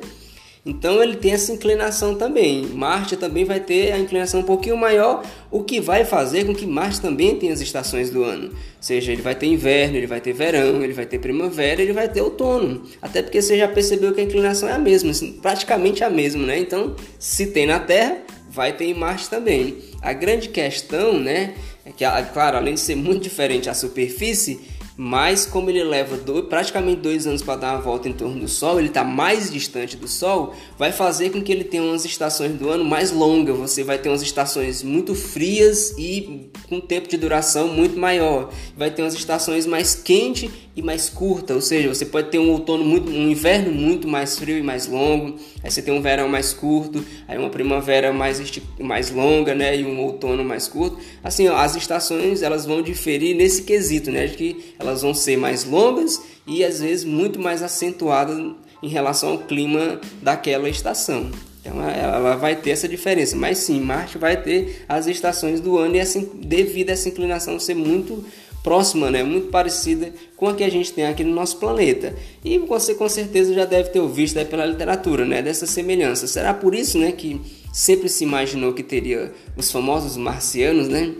Então 0.67 1.01
ele 1.01 1.15
tem 1.15 1.31
essa 1.31 1.53
inclinação 1.53 2.15
também. 2.15 2.65
Marte 2.65 3.15
também 3.15 3.45
vai 3.45 3.61
ter 3.61 3.93
a 3.93 3.97
inclinação 3.97 4.41
um 4.41 4.43
pouquinho 4.43 4.75
maior, 4.75 5.23
o 5.49 5.63
que 5.63 5.79
vai 5.79 6.03
fazer 6.03 6.45
com 6.45 6.53
que 6.53 6.65
Marte 6.65 6.99
também 6.99 7.37
tenha 7.37 7.53
as 7.53 7.61
estações 7.61 8.09
do 8.09 8.21
ano. 8.21 8.49
Ou 8.49 8.53
seja, 8.81 9.13
ele 9.13 9.21
vai 9.21 9.33
ter 9.33 9.47
inverno, 9.47 9.95
ele 9.95 10.07
vai 10.07 10.19
ter 10.19 10.33
verão, 10.33 10.83
ele 10.83 10.91
vai 10.91 11.05
ter 11.05 11.19
primavera, 11.19 11.81
ele 11.81 11.93
vai 11.93 12.09
ter 12.09 12.21
outono. 12.21 12.83
Até 13.01 13.21
porque 13.21 13.41
você 13.41 13.57
já 13.57 13.67
percebeu 13.67 14.13
que 14.13 14.19
a 14.19 14.23
inclinação 14.25 14.67
é 14.67 14.73
a 14.73 14.79
mesma, 14.79 15.11
assim, 15.11 15.31
praticamente 15.41 16.03
a 16.03 16.09
mesma, 16.09 16.45
né? 16.45 16.59
Então, 16.59 16.95
se 17.17 17.47
tem 17.47 17.65
na 17.65 17.79
Terra, 17.79 18.17
vai 18.49 18.73
ter 18.73 18.85
em 18.85 18.93
Marte 18.93 19.29
também. 19.29 19.77
A 20.01 20.11
grande 20.11 20.49
questão, 20.49 21.17
né, 21.17 21.53
é 21.85 21.91
que, 21.91 22.03
claro, 22.33 22.57
além 22.57 22.73
de 22.73 22.81
ser 22.81 22.95
muito 22.95 23.21
diferente 23.21 23.69
a 23.69 23.73
superfície, 23.73 24.59
mas 24.97 25.45
como 25.45 25.69
ele 25.69 25.83
leva 25.83 26.17
dois, 26.17 26.45
praticamente 26.45 27.01
dois 27.01 27.27
anos 27.27 27.43
para 27.43 27.59
dar 27.59 27.75
uma 27.75 27.81
volta 27.81 28.09
em 28.09 28.13
torno 28.13 28.39
do 28.39 28.47
Sol, 28.47 28.79
ele 28.79 28.87
está 28.87 29.03
mais 29.03 29.51
distante 29.51 29.95
do 29.95 30.07
Sol, 30.07 30.55
vai 30.75 30.91
fazer 30.91 31.29
com 31.29 31.39
que 31.39 31.51
ele 31.51 31.63
tenha 31.63 31.83
umas 31.83 32.03
estações 32.03 32.53
do 32.53 32.67
ano 32.67 32.83
mais 32.83 33.11
longas. 33.11 33.55
Você 33.55 33.83
vai 33.83 33.99
ter 33.99 34.09
umas 34.09 34.23
estações 34.23 34.81
muito 34.81 35.13
frias 35.13 35.93
e 35.99 36.49
com 36.67 36.79
tempo 36.79 37.07
de 37.07 37.15
duração 37.15 37.67
muito 37.67 37.97
maior. 37.97 38.49
Vai 38.75 38.89
ter 38.89 39.03
umas 39.03 39.13
estações 39.13 39.67
mais 39.67 39.93
quente 39.93 40.49
e 40.77 40.81
mais 40.83 41.09
curta, 41.09 41.55
ou 41.55 41.61
seja, 41.61 41.89
você 41.89 42.05
pode 42.05 42.29
ter 42.29 42.37
um 42.37 42.51
outono 42.51 42.85
muito, 42.85 43.09
um 43.09 43.31
inverno 43.31 43.71
muito 43.71 44.07
mais 44.07 44.37
frio 44.37 44.59
e 44.59 44.61
mais 44.61 44.85
longo. 44.85 45.35
Aí 45.63 45.71
você 45.71 45.81
tem 45.81 45.91
um 45.91 46.03
verão 46.03 46.29
mais 46.29 46.53
curto, 46.53 47.03
aí 47.27 47.35
uma 47.35 47.49
primavera 47.49 48.13
mais 48.13 48.39
mais 48.79 49.09
longa, 49.09 49.55
né, 49.55 49.75
e 49.75 49.83
um 49.83 49.99
outono 49.99 50.43
mais 50.43 50.67
curto. 50.67 50.99
Assim, 51.23 51.47
ó, 51.47 51.57
as 51.57 51.75
estações 51.75 52.43
elas 52.43 52.63
vão 52.63 52.83
diferir 52.83 53.35
nesse 53.35 53.63
quesito, 53.63 54.11
né, 54.11 54.27
de 54.27 54.37
que 54.37 54.73
elas 54.77 55.01
vão 55.01 55.15
ser 55.15 55.35
mais 55.35 55.63
longas 55.63 56.21
e 56.45 56.63
às 56.63 56.79
vezes 56.79 57.03
muito 57.03 57.39
mais 57.39 57.63
acentuadas 57.63 58.39
em 58.83 58.87
relação 58.87 59.31
ao 59.31 59.39
clima 59.39 59.99
daquela 60.21 60.69
estação. 60.69 61.31
Então 61.59 61.81
ela 61.89 62.35
vai 62.35 62.55
ter 62.55 62.69
essa 62.69 62.87
diferença, 62.87 63.35
mas 63.35 63.57
sim, 63.57 63.81
Marte 63.81 64.17
vai 64.17 64.41
ter 64.41 64.85
as 64.87 65.07
estações 65.07 65.59
do 65.59 65.77
ano 65.77 65.95
e 65.95 65.99
assim, 65.99 66.29
devido 66.35 66.91
a 66.91 66.93
essa 66.93 67.09
inclinação 67.09 67.59
ser 67.59 67.73
muito 67.73 68.23
próxima, 68.67 69.09
né, 69.09 69.23
muito 69.23 69.47
parecida 69.47 70.13
com 70.35 70.49
a 70.49 70.53
que 70.53 70.61
a 70.61 70.69
gente 70.69 70.91
tem 70.91 71.05
aqui 71.05 71.23
no 71.23 71.33
nosso 71.33 71.55
planeta. 71.55 72.13
E 72.43 72.57
você 72.57 72.93
com 72.93 73.07
certeza 73.07 73.53
já 73.53 73.63
deve 73.63 73.91
ter 73.91 74.01
ouvido 74.01 74.45
pela 74.45 74.65
literatura, 74.65 75.23
né, 75.23 75.41
dessa 75.41 75.65
semelhança. 75.65 76.27
Será 76.27 76.53
por 76.53 76.75
isso, 76.75 76.97
né, 76.97 77.13
que 77.13 77.39
sempre 77.71 78.09
se 78.09 78.25
imaginou 78.25 78.73
que 78.73 78.83
teria 78.83 79.31
os 79.55 79.71
famosos 79.71 80.17
marcianos, 80.17 80.89
né? 80.89 81.13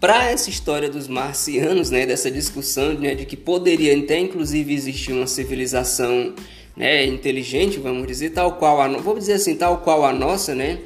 para 0.00 0.30
essa 0.30 0.48
história 0.48 0.88
dos 0.88 1.06
marcianos, 1.06 1.90
né, 1.90 2.06
dessa 2.06 2.30
discussão 2.30 2.94
né, 2.94 3.14
de 3.14 3.26
que 3.26 3.36
poderia 3.36 3.96
até 3.96 4.18
inclusive 4.18 4.74
existir 4.74 5.12
uma 5.12 5.26
civilização 5.28 6.34
né, 6.74 7.04
inteligente, 7.04 7.78
vamos 7.78 8.06
dizer, 8.06 8.30
tal 8.30 8.56
qual 8.56 8.80
a, 8.80 8.88
vamos 8.88 9.20
dizer 9.20 9.34
assim, 9.34 9.54
tal 9.54 9.78
qual 9.82 10.04
a 10.04 10.12
nossa, 10.12 10.54
né, 10.54 10.78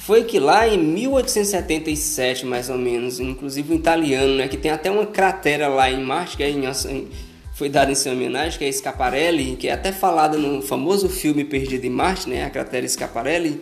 foi 0.00 0.24
que 0.24 0.38
lá 0.38 0.68
em 0.68 0.78
1877, 0.78 2.46
mais 2.46 2.70
ou 2.70 2.78
menos, 2.78 3.20
inclusive 3.20 3.72
um 3.72 3.76
italiano, 3.76 4.36
né, 4.36 4.48
que 4.48 4.56
tem 4.56 4.70
até 4.70 4.90
uma 4.90 5.06
cratera 5.06 5.68
lá 5.68 5.90
em 5.90 6.02
Marte, 6.02 6.36
que 6.36 6.42
é 6.42 6.50
em, 6.50 7.08
foi 7.54 7.68
dada 7.68 7.90
em 7.90 7.94
sua 7.94 8.12
homenagem, 8.12 8.58
que 8.58 8.64
é 8.64 8.70
Scaparelli, 8.70 9.56
que 9.56 9.68
é 9.68 9.72
até 9.72 9.92
falada 9.92 10.36
no 10.36 10.62
famoso 10.62 11.08
filme 11.08 11.44
Perdido 11.44 11.84
em 11.86 11.90
Marte, 11.90 12.28
né, 12.28 12.44
a 12.44 12.50
cratera 12.50 12.86
Scaparelli, 12.86 13.60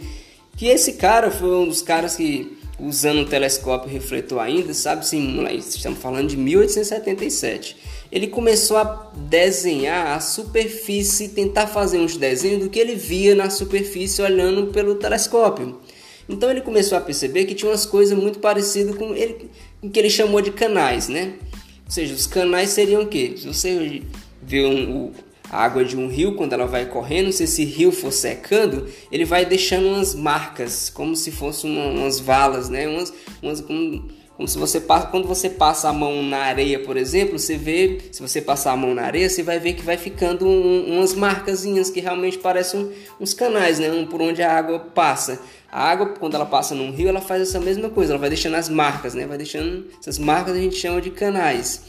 que 0.56 0.66
esse 0.66 0.94
cara 0.94 1.30
foi 1.30 1.50
um 1.50 1.66
dos 1.66 1.82
caras 1.82 2.16
que 2.16 2.58
usando 2.78 3.20
um 3.20 3.24
telescópio 3.24 3.90
refletor 3.90 4.40
ainda, 4.40 4.74
sabe? 4.74 5.06
Sim, 5.06 5.44
estamos 5.56 5.98
falando 5.98 6.28
de 6.28 6.36
1877. 6.36 7.76
Ele 8.10 8.28
começou 8.28 8.76
a 8.76 9.12
desenhar 9.16 10.16
a 10.16 10.20
superfície, 10.20 11.30
tentar 11.30 11.66
fazer 11.66 11.98
uns 11.98 12.16
desenhos 12.16 12.62
do 12.62 12.70
que 12.70 12.78
ele 12.78 12.94
via 12.94 13.34
na 13.34 13.50
superfície 13.50 14.22
olhando 14.22 14.68
pelo 14.68 14.96
telescópio. 14.96 15.80
Então 16.28 16.50
ele 16.50 16.60
começou 16.60 16.96
a 16.96 17.00
perceber 17.00 17.44
que 17.44 17.54
tinha 17.54 17.70
umas 17.70 17.84
coisas 17.84 18.16
muito 18.18 18.38
parecidas 18.38 18.96
com 18.96 19.14
ele, 19.14 19.50
que 19.92 19.98
ele 19.98 20.10
chamou 20.10 20.40
de 20.40 20.50
canais, 20.50 21.08
né? 21.08 21.34
Ou 21.84 21.90
seja, 21.90 22.14
os 22.14 22.26
canais 22.26 22.70
seriam 22.70 23.02
o 23.02 23.06
quê? 23.06 23.34
Se 23.36 23.46
você 23.46 24.02
vê 24.42 24.64
um, 24.64 25.12
a 25.50 25.62
água 25.64 25.84
de 25.84 25.96
um 25.96 26.08
rio, 26.08 26.34
quando 26.34 26.52
ela 26.52 26.66
vai 26.66 26.86
correndo, 26.86 27.30
se 27.30 27.44
esse 27.44 27.64
rio 27.64 27.92
for 27.92 28.10
secando, 28.10 28.86
ele 29.12 29.24
vai 29.24 29.44
deixando 29.44 29.86
umas 29.88 30.14
marcas, 30.14 30.88
como 30.88 31.14
se 31.14 31.30
fossem 31.30 31.70
uma, 31.70 31.86
umas 32.00 32.18
valas, 32.18 32.68
né? 32.68 32.88
Umas, 32.88 33.12
umas, 33.42 33.60
como, 33.60 34.08
como 34.36 34.48
se 34.48 34.58
você 34.58 34.80
passa, 34.80 35.06
quando 35.06 35.28
você 35.28 35.48
passa 35.48 35.88
a 35.88 35.92
mão 35.92 36.22
na 36.22 36.38
areia, 36.38 36.80
por 36.80 36.96
exemplo, 36.96 37.38
você 37.38 37.56
vê, 37.56 38.00
se 38.10 38.20
você 38.20 38.40
passar 38.40 38.72
a 38.72 38.76
mão 38.76 38.92
na 38.92 39.02
areia, 39.02 39.28
você 39.28 39.44
vai 39.44 39.60
ver 39.60 39.74
que 39.74 39.82
vai 39.82 39.96
ficando 39.96 40.44
um, 40.44 40.96
umas 40.96 41.14
marcazinhas 41.14 41.88
que 41.88 42.00
realmente 42.00 42.38
parecem 42.38 42.90
uns 43.20 43.32
canais, 43.32 43.78
né? 43.78 43.92
Um 43.92 44.06
por 44.06 44.20
onde 44.20 44.42
a 44.42 44.52
água 44.52 44.80
passa. 44.80 45.40
A 45.70 45.88
água, 45.88 46.14
quando 46.18 46.34
ela 46.34 46.46
passa 46.46 46.74
num 46.74 46.90
rio, 46.90 47.08
ela 47.08 47.20
faz 47.20 47.42
essa 47.42 47.60
mesma 47.60 47.88
coisa, 47.88 48.12
ela 48.12 48.20
vai 48.20 48.28
deixando 48.28 48.56
as 48.56 48.68
marcas, 48.68 49.14
né? 49.14 49.24
Vai 49.24 49.38
deixando 49.38 49.86
essas 50.00 50.18
marcas 50.18 50.56
a 50.56 50.58
gente 50.58 50.76
chama 50.76 51.00
de 51.00 51.10
canais. 51.10 51.82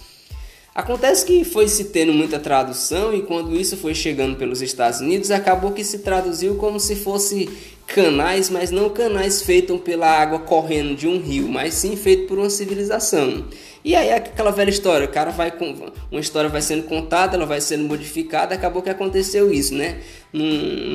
Acontece 0.76 1.26
que 1.26 1.46
foi 1.46 1.70
se 1.70 1.86
tendo 1.86 2.12
muita 2.12 2.38
tradução 2.38 3.16
e 3.16 3.22
quando 3.22 3.56
isso 3.56 3.78
foi 3.78 3.96
chegando 3.96 4.36
pelos 4.36 4.62
Estados 4.62 5.00
Unidos, 5.00 5.32
acabou 5.32 5.72
que 5.72 5.86
se 5.86 6.00
traduziu 6.00 6.56
como 6.56 6.82
se 6.82 6.98
fosse 6.98 7.50
canais, 7.88 8.50
mas 8.50 8.72
não 8.72 8.90
canais 8.90 9.42
feitos 9.42 9.80
pela 9.80 10.06
água 10.06 10.40
correndo 10.40 10.94
de 10.94 11.08
um 11.08 11.18
rio, 11.18 11.48
mas 11.48 11.76
sim 11.76 11.96
feito 11.96 12.28
por 12.28 12.38
uma 12.38 12.50
civilização. 12.50 13.46
E 13.86 13.96
aí 13.96 14.12
aquela 14.12 14.52
velha 14.52 14.70
história, 14.70 15.08
o 15.08 15.10
cara 15.10 15.32
vai 15.32 15.50
com 15.50 15.74
uma 16.12 16.20
história 16.20 16.50
vai 16.50 16.62
sendo 16.62 16.84
contada, 16.84 17.38
ela 17.38 17.46
vai 17.46 17.62
sendo 17.62 17.86
modificada, 17.86 18.54
acabou 18.54 18.82
que 18.82 18.90
aconteceu 18.90 19.54
isso, 19.54 19.74
né? 19.74 20.02
Não, 20.34 20.46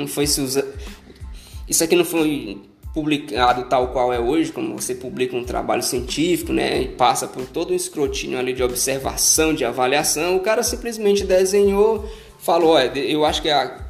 não 0.01 0.07
foi 0.07 0.27
se 0.27 0.43
usa 0.43 0.63
Isso 1.67 1.83
aqui 1.83 1.97
não 1.97 2.05
foi 2.05 2.59
publicado 2.93 3.65
tal 3.65 3.89
qual 3.89 4.13
é 4.13 4.19
hoje, 4.19 4.51
como 4.51 4.77
você 4.77 4.95
publica 4.95 5.37
um 5.37 5.45
trabalho 5.45 5.83
científico, 5.83 6.53
né, 6.53 6.83
e 6.83 6.89
passa 6.89 7.27
por 7.27 7.47
todo 7.47 7.73
um 7.73 7.77
escrutínio 7.77 8.39
ali 8.39 8.53
de 8.53 8.63
observação, 8.63 9.55
de 9.55 9.65
avaliação, 9.65 10.37
o 10.37 10.41
cara 10.41 10.63
simplesmente 10.63 11.25
desenhou, 11.25 12.09
falou, 12.39 12.71
olha, 12.71 12.99
eu 12.99 13.25
acho 13.25 13.43
que 13.43 13.51
a 13.51 13.87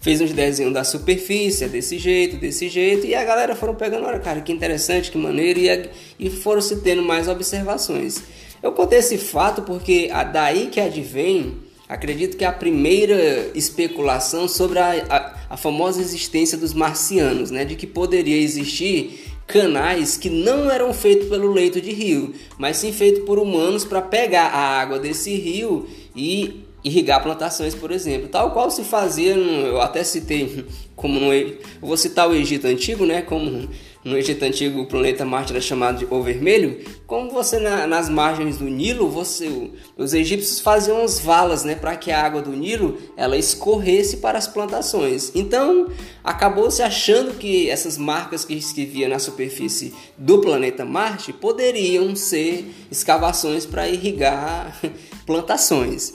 fez 0.00 0.20
uns 0.20 0.32
desenhos 0.32 0.74
da 0.74 0.82
superfície, 0.82 1.62
é 1.62 1.68
desse 1.68 1.96
jeito, 1.96 2.36
desse 2.36 2.68
jeito, 2.68 3.06
e 3.06 3.14
a 3.14 3.24
galera 3.24 3.54
foram 3.54 3.76
pegando, 3.76 4.04
olha, 4.04 4.18
cara, 4.18 4.40
que 4.40 4.50
interessante, 4.50 5.12
que 5.12 5.16
maneiro, 5.16 5.60
e, 5.60 5.90
e 6.18 6.28
foram 6.28 6.60
se 6.60 6.80
tendo 6.80 7.02
mais 7.02 7.28
observações. 7.28 8.20
Eu 8.60 8.72
contei 8.72 8.98
esse 8.98 9.16
fato 9.16 9.62
porque 9.62 10.10
daí 10.32 10.66
que 10.66 10.80
advém 10.80 11.62
Acredito 11.92 12.38
que 12.38 12.44
a 12.46 12.52
primeira 12.52 13.50
especulação 13.54 14.48
sobre 14.48 14.78
a, 14.78 14.92
a, 15.10 15.31
a, 15.52 15.56
famosa 15.56 16.00
existência 16.00 16.56
dos 16.56 16.72
marcianos, 16.72 17.50
né, 17.50 17.64
de 17.64 17.76
que 17.76 17.86
poderia 17.86 18.36
existir 18.36 19.32
canais 19.46 20.16
que 20.16 20.30
não 20.30 20.70
eram 20.70 20.94
feitos 20.94 21.28
pelo 21.28 21.52
leito 21.52 21.80
de 21.80 21.92
rio, 21.92 22.32
mas 22.56 22.78
sim 22.78 22.92
feitos 22.92 23.24
por 23.24 23.38
humanos 23.38 23.84
para 23.84 24.00
pegar 24.00 24.46
a 24.46 24.80
água 24.80 24.98
desse 24.98 25.34
rio 25.34 25.86
e 26.16 26.64
irrigar 26.82 27.22
plantações, 27.22 27.74
por 27.74 27.92
exemplo, 27.92 28.28
tal 28.28 28.50
qual 28.52 28.70
se 28.70 28.82
fazia, 28.82 29.34
eu 29.34 29.80
até 29.80 30.02
citei 30.02 30.64
como 30.96 31.20
no, 31.20 31.32
eu 31.32 31.58
vou 31.80 31.96
citar 31.96 32.28
o 32.28 32.34
Egito 32.34 32.66
antigo, 32.66 33.04
né, 33.04 33.22
como 33.22 33.68
no 34.04 34.16
Egito 34.18 34.44
antigo 34.44 34.80
o 34.80 34.86
planeta 34.86 35.24
Marte 35.24 35.52
era 35.52 35.60
chamado 35.60 35.98
de 35.98 36.06
O 36.10 36.22
Vermelho, 36.22 36.80
como 37.06 37.30
você 37.30 37.58
na, 37.58 37.86
nas 37.86 38.08
margens 38.08 38.58
do 38.58 38.64
Nilo, 38.64 39.08
você 39.08 39.70
os 39.96 40.12
egípcios 40.12 40.60
faziam 40.60 41.04
as 41.04 41.20
valas, 41.20 41.62
né, 41.62 41.76
para 41.76 41.94
que 41.94 42.10
a 42.10 42.20
água 42.20 42.42
do 42.42 42.50
Nilo 42.50 42.98
ela 43.16 43.36
escorresse 43.36 44.16
para 44.16 44.38
as 44.38 44.48
plantações. 44.48 45.30
Então, 45.34 45.88
acabou 46.24 46.70
se 46.70 46.82
achando 46.82 47.38
que 47.38 47.70
essas 47.70 47.96
marcas 47.96 48.44
que 48.44 48.60
se 48.60 48.84
via 48.84 49.08
na 49.08 49.18
superfície 49.20 49.94
do 50.18 50.40
planeta 50.40 50.84
Marte 50.84 51.32
poderiam 51.32 52.16
ser 52.16 52.74
escavações 52.90 53.64
para 53.64 53.88
irrigar 53.88 54.80
plantações. 55.24 56.12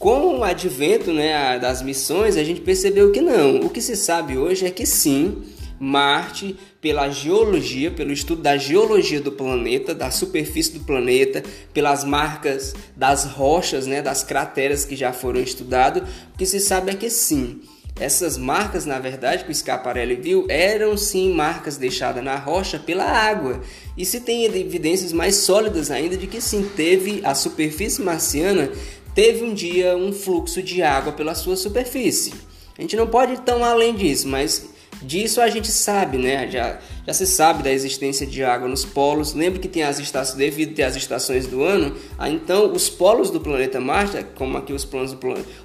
Com 0.00 0.38
o 0.38 0.44
advento 0.44 1.12
né, 1.12 1.58
das 1.58 1.82
missões, 1.82 2.36
a 2.38 2.42
gente 2.42 2.62
percebeu 2.62 3.12
que 3.12 3.20
não. 3.20 3.60
O 3.60 3.68
que 3.68 3.82
se 3.82 3.94
sabe 3.94 4.38
hoje 4.38 4.64
é 4.64 4.70
que 4.70 4.86
sim, 4.86 5.42
Marte, 5.80 6.56
pela 6.80 7.08
geologia, 7.08 7.90
pelo 7.90 8.12
estudo 8.12 8.42
da 8.42 8.56
geologia 8.56 9.20
do 9.20 9.32
planeta, 9.32 9.94
da 9.94 10.10
superfície 10.10 10.72
do 10.72 10.84
planeta, 10.84 11.42
pelas 11.72 12.04
marcas 12.04 12.74
das 12.94 13.24
rochas, 13.24 13.86
né, 13.86 14.02
das 14.02 14.22
crateras 14.22 14.84
que 14.84 14.94
já 14.94 15.12
foram 15.12 15.40
estudadas, 15.40 16.02
o 16.34 16.38
que 16.38 16.44
se 16.44 16.60
sabe 16.60 16.92
é 16.92 16.94
que 16.94 17.08
sim. 17.08 17.62
Essas 17.98 18.38
marcas, 18.38 18.86
na 18.86 18.98
verdade, 18.98 19.44
que 19.44 19.50
o 19.50 19.54
Scaparelli 19.54 20.16
viu, 20.16 20.46
eram 20.48 20.96
sim 20.96 21.34
marcas 21.34 21.76
deixadas 21.76 22.24
na 22.24 22.36
rocha 22.36 22.78
pela 22.78 23.04
água. 23.04 23.60
E 23.96 24.06
se 24.06 24.20
tem 24.20 24.44
evidências 24.44 25.12
mais 25.12 25.36
sólidas 25.36 25.90
ainda 25.90 26.16
de 26.16 26.26
que 26.26 26.40
sim, 26.40 26.62
teve 26.76 27.20
a 27.24 27.34
superfície 27.34 28.00
marciana 28.00 28.70
teve 29.14 29.44
um 29.44 29.52
dia 29.52 29.96
um 29.96 30.12
fluxo 30.12 30.62
de 30.62 30.82
água 30.82 31.12
pela 31.12 31.34
sua 31.34 31.56
superfície. 31.56 32.32
A 32.78 32.80
gente 32.80 32.96
não 32.96 33.06
pode 33.06 33.34
ir 33.34 33.40
tão 33.40 33.64
além 33.64 33.94
disso, 33.94 34.28
mas 34.28 34.70
disso 35.02 35.40
a 35.40 35.48
gente 35.48 35.68
sabe, 35.68 36.18
né? 36.18 36.48
Já, 36.50 36.78
já 37.06 37.12
se 37.12 37.26
sabe 37.26 37.62
da 37.62 37.72
existência 37.72 38.26
de 38.26 38.42
água 38.42 38.68
nos 38.68 38.84
polos. 38.84 39.34
Lembra 39.34 39.58
que 39.58 39.68
tem 39.68 39.82
as 39.82 39.98
estações, 39.98 40.36
devido 40.36 40.74
ter 40.74 40.84
as 40.84 40.96
estações 40.96 41.46
do 41.46 41.62
ano, 41.62 41.94
ah, 42.18 42.30
então 42.30 42.72
os 42.72 42.88
polos 42.88 43.30
do 43.30 43.40
planeta 43.40 43.80
Marte, 43.80 44.24
como 44.34 44.56
aqui 44.56 44.72
os, 44.72 44.84
planos 44.84 45.12
do, 45.12 45.18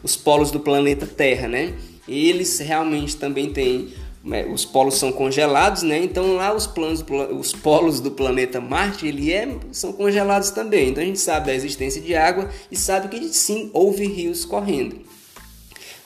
os 0.04 0.16
polos 0.16 0.52
do 0.52 0.60
planeta 0.60 1.06
Terra, 1.06 1.48
né? 1.48 1.74
Eles 2.08 2.60
realmente 2.60 3.18
também 3.18 3.52
têm 3.52 3.90
né, 4.26 4.44
os 4.48 4.66
polos 4.66 4.96
são 4.96 5.12
congelados, 5.12 5.84
né? 5.84 6.00
Então 6.00 6.36
lá 6.36 6.54
os, 6.54 6.66
planos, 6.66 7.06
os 7.40 7.54
polos 7.54 8.00
do 8.00 8.10
planeta 8.10 8.60
Marte 8.60 9.06
ele 9.08 9.32
é, 9.32 9.48
são 9.72 9.94
congelados 9.94 10.50
também. 10.50 10.90
Então 10.90 11.04
a 11.04 11.06
gente 11.06 11.20
sabe 11.20 11.46
da 11.46 11.54
existência 11.54 12.02
de 12.02 12.16
água 12.16 12.50
e 12.72 12.76
sabe 12.76 13.08
que 13.08 13.28
sim 13.30 13.70
houve 13.72 14.08
rios 14.08 14.44
correndo. 14.44 15.00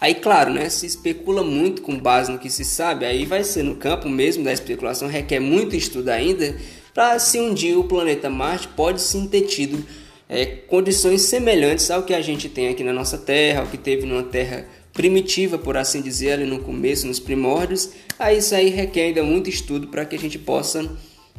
Aí, 0.02 0.16
claro, 0.16 0.54
né, 0.54 0.70
se 0.70 0.86
especula 0.86 1.44
muito 1.44 1.82
com 1.82 2.00
base 2.00 2.32
no 2.32 2.40
que 2.40 2.50
se 2.50 2.64
sabe, 2.64 3.06
aí 3.06 3.26
vai 3.26 3.44
ser 3.44 3.64
no 3.64 3.76
campo 3.76 4.08
mesmo 4.08 4.44
da 4.44 4.54
especulação, 4.54 5.10
requer 5.10 5.40
muito 5.40 5.76
estudo 5.76 6.10
ainda 6.10 6.56
para 6.94 7.20
se 7.20 7.40
um 7.40 7.54
dia 7.54 7.78
o 7.78 7.84
planeta 7.84 8.30
Marte 8.30 8.70
pode 8.70 9.02
sim 9.02 9.28
ter 9.28 9.42
tido 9.42 9.86
é, 10.30 10.46
condições 10.46 11.24
semelhantes 11.24 11.92
ao 11.92 12.04
que 12.04 12.14
a 12.14 12.22
gente 12.22 12.48
tem 12.48 12.70
aqui 12.70 12.84
na 12.84 12.94
nossa 12.94 13.18
Terra, 13.18 13.62
ao 13.62 13.68
que 13.68 13.78
teve 13.78 14.06
numa 14.06 14.24
Terra 14.24 14.66
primitiva, 14.94 15.58
por 15.58 15.76
assim 15.76 16.02
dizer, 16.02 16.34
ali 16.34 16.46
no 16.46 16.60
começo, 16.60 17.08
nos 17.08 17.20
primórdios, 17.20 17.90
aí 18.18 18.38
isso 18.38 18.56
aí 18.56 18.70
requer 18.70 19.06
ainda 19.06 19.24
muito 19.24 19.50
estudo 19.50 19.88
para 19.88 20.06
que 20.06 20.16
a 20.16 20.20
gente 20.20 20.38
possa 20.38 20.90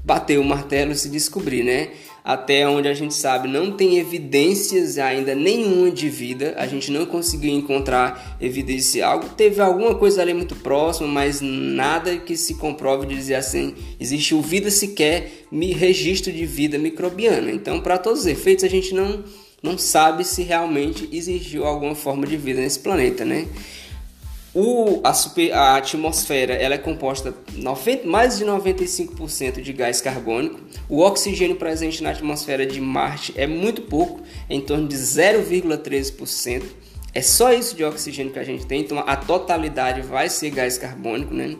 bater 0.05 0.39
o 0.39 0.45
martelo 0.45 0.93
e 0.93 0.97
se 0.97 1.09
descobrir, 1.09 1.63
né? 1.63 1.91
Até 2.25 2.69
onde 2.69 2.89
a 2.89 2.95
gente 2.95 3.15
sabe, 3.15 3.49
não 3.49 3.73
tem 3.73 3.99
evidências 3.99 4.99
ainda 4.99 5.35
nenhuma 5.35 5.91
de 5.91 6.09
vida, 6.09 6.55
a 6.57 6.67
gente 6.67 6.91
não 6.91 7.07
conseguiu 7.07 7.53
encontrar 7.53 8.37
evidência 8.41 9.07
algo. 9.07 9.29
Teve 9.31 9.61
alguma 9.61 9.95
coisa 9.95 10.21
ali 10.21 10.35
muito 10.35 10.55
próxima, 10.57 11.09
mas 11.09 11.41
nada 11.41 12.17
que 12.19 12.37
se 12.37 12.55
comprove 12.55 13.07
de 13.07 13.15
dizer 13.15 13.37
assim, 13.37 13.75
existiu 13.99 14.41
vida 14.43 14.71
sequer, 14.71 15.47
registro 15.51 16.33
de 16.33 16.45
vida 16.45 16.79
microbiana. 16.79 17.51
Então, 17.51 17.81
para 17.81 17.99
todos 17.99 18.21
os 18.21 18.27
efeitos, 18.27 18.65
a 18.65 18.69
gente 18.69 18.95
não 18.95 19.25
não 19.63 19.77
sabe 19.77 20.25
se 20.25 20.43
realmente 20.43 21.07
existiu 21.13 21.67
alguma 21.67 21.95
forma 21.95 22.27
de 22.27 22.37
vida 22.37 22.61
nesse 22.61 22.79
planeta, 22.79 23.25
né? 23.25 23.47
O, 24.53 25.01
a, 25.05 25.15
super, 25.15 25.53
a 25.53 25.77
atmosfera 25.77 26.55
ela 26.55 26.75
é 26.75 26.79
composta 26.79 27.33
90, 27.55 28.07
mais 28.07 28.39
de 28.39 28.45
95% 28.45 29.61
de 29.61 29.73
gás 29.73 30.01
carbônico. 30.01 30.61
O 30.89 31.03
oxigênio 31.03 31.55
presente 31.55 32.03
na 32.03 32.11
atmosfera 32.11 32.67
de 32.67 32.81
Marte 32.81 33.33
é 33.37 33.47
muito 33.47 33.83
pouco, 33.83 34.21
em 34.49 34.61
torno 34.61 34.89
de 34.89 34.97
0,13%. 34.97 36.65
É 37.15 37.23
só 37.23 37.53
isso 37.53 37.77
de 37.77 37.85
oxigênio 37.85 38.33
que 38.33 38.39
a 38.39 38.45
gente 38.45 38.67
tem, 38.67 38.81
então 38.81 38.99
a 38.99 39.17
totalidade 39.17 40.01
vai 40.01 40.29
ser 40.29 40.51
gás 40.51 40.79
carbônico, 40.79 41.33
né? 41.33 41.57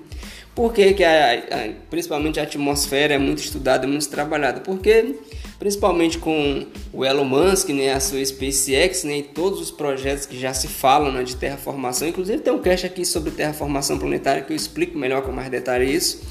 Por 0.55 0.73
que, 0.73 0.93
que 0.95 1.05
a, 1.05 1.35
a, 1.35 1.73
principalmente 1.89 2.41
a 2.41 2.43
atmosfera 2.43 3.15
é 3.15 3.19
muito 3.19 3.39
estudada, 3.39 3.87
muito 3.87 4.09
trabalhada? 4.09 4.61
Porque 4.61 5.15
principalmente 5.61 6.17
com 6.17 6.67
o 6.91 7.05
Elon 7.05 7.25
Musk, 7.25 7.69
né, 7.69 7.93
a 7.93 8.01
sua 8.01 8.25
SpaceX, 8.25 9.05
né, 9.05 9.19
e 9.19 9.23
todos 9.23 9.61
os 9.61 9.71
projetos 9.71 10.25
que 10.25 10.41
já 10.41 10.55
se 10.55 10.67
falam 10.67 11.13
né, 11.13 11.23
de 11.23 11.37
terraformação. 11.37 12.09
Inclusive 12.09 12.39
tem 12.39 12.51
um 12.51 12.59
cast 12.59 12.87
aqui 12.87 13.05
sobre 13.05 13.31
terraformação 13.31 13.99
planetária 13.99 14.43
que 14.43 14.53
eu 14.55 14.57
explico 14.57 14.99
melhor 14.99 15.21
com 15.21 15.31
mais 15.31 15.51
detalhe 15.51 15.95
isso. 15.95 16.23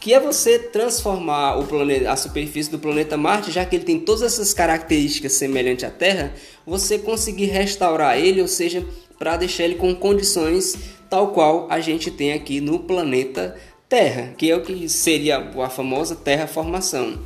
Que 0.00 0.14
é 0.14 0.18
você 0.18 0.58
transformar 0.58 1.58
o 1.58 1.66
planeta, 1.66 2.10
a 2.10 2.16
superfície 2.16 2.70
do 2.70 2.78
planeta 2.78 3.16
Marte, 3.16 3.52
já 3.52 3.64
que 3.64 3.76
ele 3.76 3.84
tem 3.84 4.00
todas 4.00 4.22
essas 4.22 4.54
características 4.54 5.32
semelhantes 5.32 5.84
à 5.84 5.90
Terra, 5.90 6.32
você 6.66 6.98
conseguir 6.98 7.46
restaurar 7.46 8.18
ele, 8.18 8.40
ou 8.40 8.48
seja, 8.48 8.84
para 9.18 9.36
deixar 9.36 9.64
ele 9.64 9.74
com 9.74 9.94
condições 9.94 10.76
tal 11.10 11.28
qual 11.28 11.68
a 11.70 11.78
gente 11.78 12.10
tem 12.10 12.32
aqui 12.32 12.58
no 12.58 12.80
planeta 12.80 13.54
Terra, 13.86 14.32
que 14.36 14.50
é 14.50 14.56
o 14.56 14.62
que 14.62 14.88
seria 14.88 15.38
a 15.38 15.68
famosa 15.68 16.16
terraformação. 16.16 17.20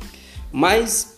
Mas 0.51 1.16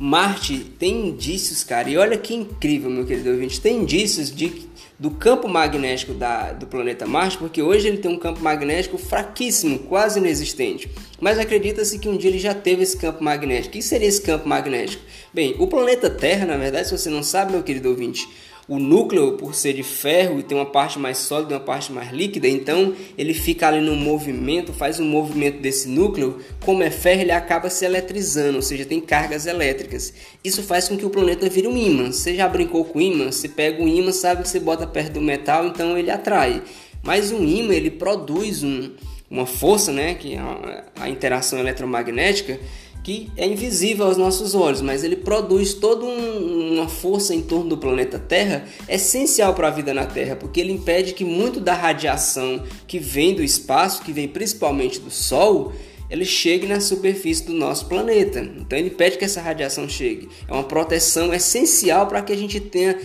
Marte 0.00 0.58
tem 0.78 1.08
indícios, 1.08 1.64
cara, 1.64 1.90
e 1.90 1.96
olha 1.96 2.16
que 2.16 2.32
incrível, 2.32 2.88
meu 2.88 3.04
querido 3.04 3.30
ouvinte, 3.30 3.60
tem 3.60 3.78
indícios 3.78 4.30
de, 4.30 4.68
do 4.96 5.10
campo 5.10 5.48
magnético 5.48 6.14
da, 6.14 6.52
do 6.52 6.68
planeta 6.68 7.04
Marte, 7.04 7.36
porque 7.36 7.60
hoje 7.60 7.88
ele 7.88 7.98
tem 7.98 8.08
um 8.08 8.18
campo 8.18 8.40
magnético 8.40 8.96
fraquíssimo, 8.96 9.80
quase 9.80 10.20
inexistente. 10.20 10.88
Mas 11.20 11.36
acredita-se 11.36 11.98
que 11.98 12.08
um 12.08 12.16
dia 12.16 12.30
ele 12.30 12.38
já 12.38 12.54
teve 12.54 12.84
esse 12.84 12.96
campo 12.96 13.24
magnético. 13.24 13.70
O 13.70 13.72
que 13.72 13.82
seria 13.82 14.06
esse 14.06 14.22
campo 14.22 14.48
magnético? 14.48 15.02
Bem, 15.34 15.56
o 15.58 15.66
planeta 15.66 16.08
Terra, 16.08 16.46
na 16.46 16.56
verdade, 16.56 16.86
se 16.86 16.96
você 16.96 17.10
não 17.10 17.24
sabe, 17.24 17.50
meu 17.50 17.64
querido 17.64 17.88
ouvinte, 17.88 18.28
o 18.68 18.78
núcleo, 18.78 19.32
por 19.32 19.54
ser 19.54 19.72
de 19.72 19.82
ferro 19.82 20.38
e 20.38 20.42
tem 20.42 20.56
uma 20.56 20.66
parte 20.66 20.98
mais 20.98 21.16
sólida 21.16 21.54
e 21.54 21.56
uma 21.56 21.64
parte 21.64 21.90
mais 21.90 22.12
líquida, 22.12 22.46
então 22.46 22.94
ele 23.16 23.32
fica 23.32 23.66
ali 23.66 23.80
no 23.80 23.96
movimento, 23.96 24.74
faz 24.74 25.00
um 25.00 25.06
movimento 25.06 25.58
desse 25.60 25.88
núcleo. 25.88 26.38
Como 26.62 26.82
é 26.82 26.90
ferro, 26.90 27.22
ele 27.22 27.32
acaba 27.32 27.70
se 27.70 27.86
eletrizando, 27.86 28.56
ou 28.56 28.62
seja, 28.62 28.84
tem 28.84 29.00
cargas 29.00 29.46
elétricas. 29.46 30.12
Isso 30.44 30.62
faz 30.62 30.86
com 30.86 30.98
que 30.98 31.06
o 31.06 31.10
planeta 31.10 31.48
vire 31.48 31.66
um 31.66 31.76
ímã. 31.76 32.12
Você 32.12 32.34
já 32.34 32.46
brincou 32.46 32.84
com 32.84 33.00
ímã? 33.00 33.32
Você 33.32 33.48
pega 33.48 33.82
um 33.82 33.88
ímã, 33.88 34.12
sabe 34.12 34.42
que 34.42 34.48
você 34.48 34.60
bota 34.60 34.86
perto 34.86 35.14
do 35.14 35.20
metal, 35.22 35.66
então 35.66 35.96
ele 35.96 36.10
atrai. 36.10 36.62
Mas 37.02 37.32
um 37.32 37.42
ímã 37.42 37.72
ele 37.72 37.90
produz 37.90 38.62
um, 38.62 38.90
uma 39.30 39.46
força, 39.46 39.90
né, 39.92 40.12
que 40.12 40.34
é 40.34 40.84
a 40.96 41.08
interação 41.08 41.58
eletromagnética 41.58 42.60
que 43.08 43.30
é 43.38 43.46
invisível 43.46 44.04
aos 44.04 44.18
nossos 44.18 44.54
olhos, 44.54 44.82
mas 44.82 45.02
ele 45.02 45.16
produz 45.16 45.72
toda 45.72 46.04
um, 46.04 46.74
uma 46.74 46.86
força 46.86 47.34
em 47.34 47.40
torno 47.40 47.70
do 47.70 47.78
planeta 47.78 48.18
Terra 48.18 48.66
essencial 48.86 49.54
para 49.54 49.68
a 49.68 49.70
vida 49.70 49.94
na 49.94 50.04
Terra, 50.04 50.36
porque 50.36 50.60
ele 50.60 50.72
impede 50.72 51.14
que 51.14 51.24
muito 51.24 51.58
da 51.58 51.72
radiação 51.72 52.62
que 52.86 52.98
vem 52.98 53.34
do 53.34 53.42
espaço, 53.42 54.02
que 54.02 54.12
vem 54.12 54.28
principalmente 54.28 55.00
do 55.00 55.10
Sol, 55.10 55.72
ele 56.10 56.26
chegue 56.26 56.66
na 56.66 56.80
superfície 56.80 57.46
do 57.46 57.54
nosso 57.54 57.86
planeta. 57.86 58.40
Então 58.40 58.78
ele 58.78 58.88
impede 58.88 59.16
que 59.16 59.24
essa 59.24 59.40
radiação 59.40 59.88
chegue. 59.88 60.28
É 60.46 60.52
uma 60.52 60.64
proteção 60.64 61.32
essencial 61.32 62.08
para 62.08 62.20
que 62.20 62.34
a 62.34 62.36
gente 62.36 62.60
tenha 62.60 62.98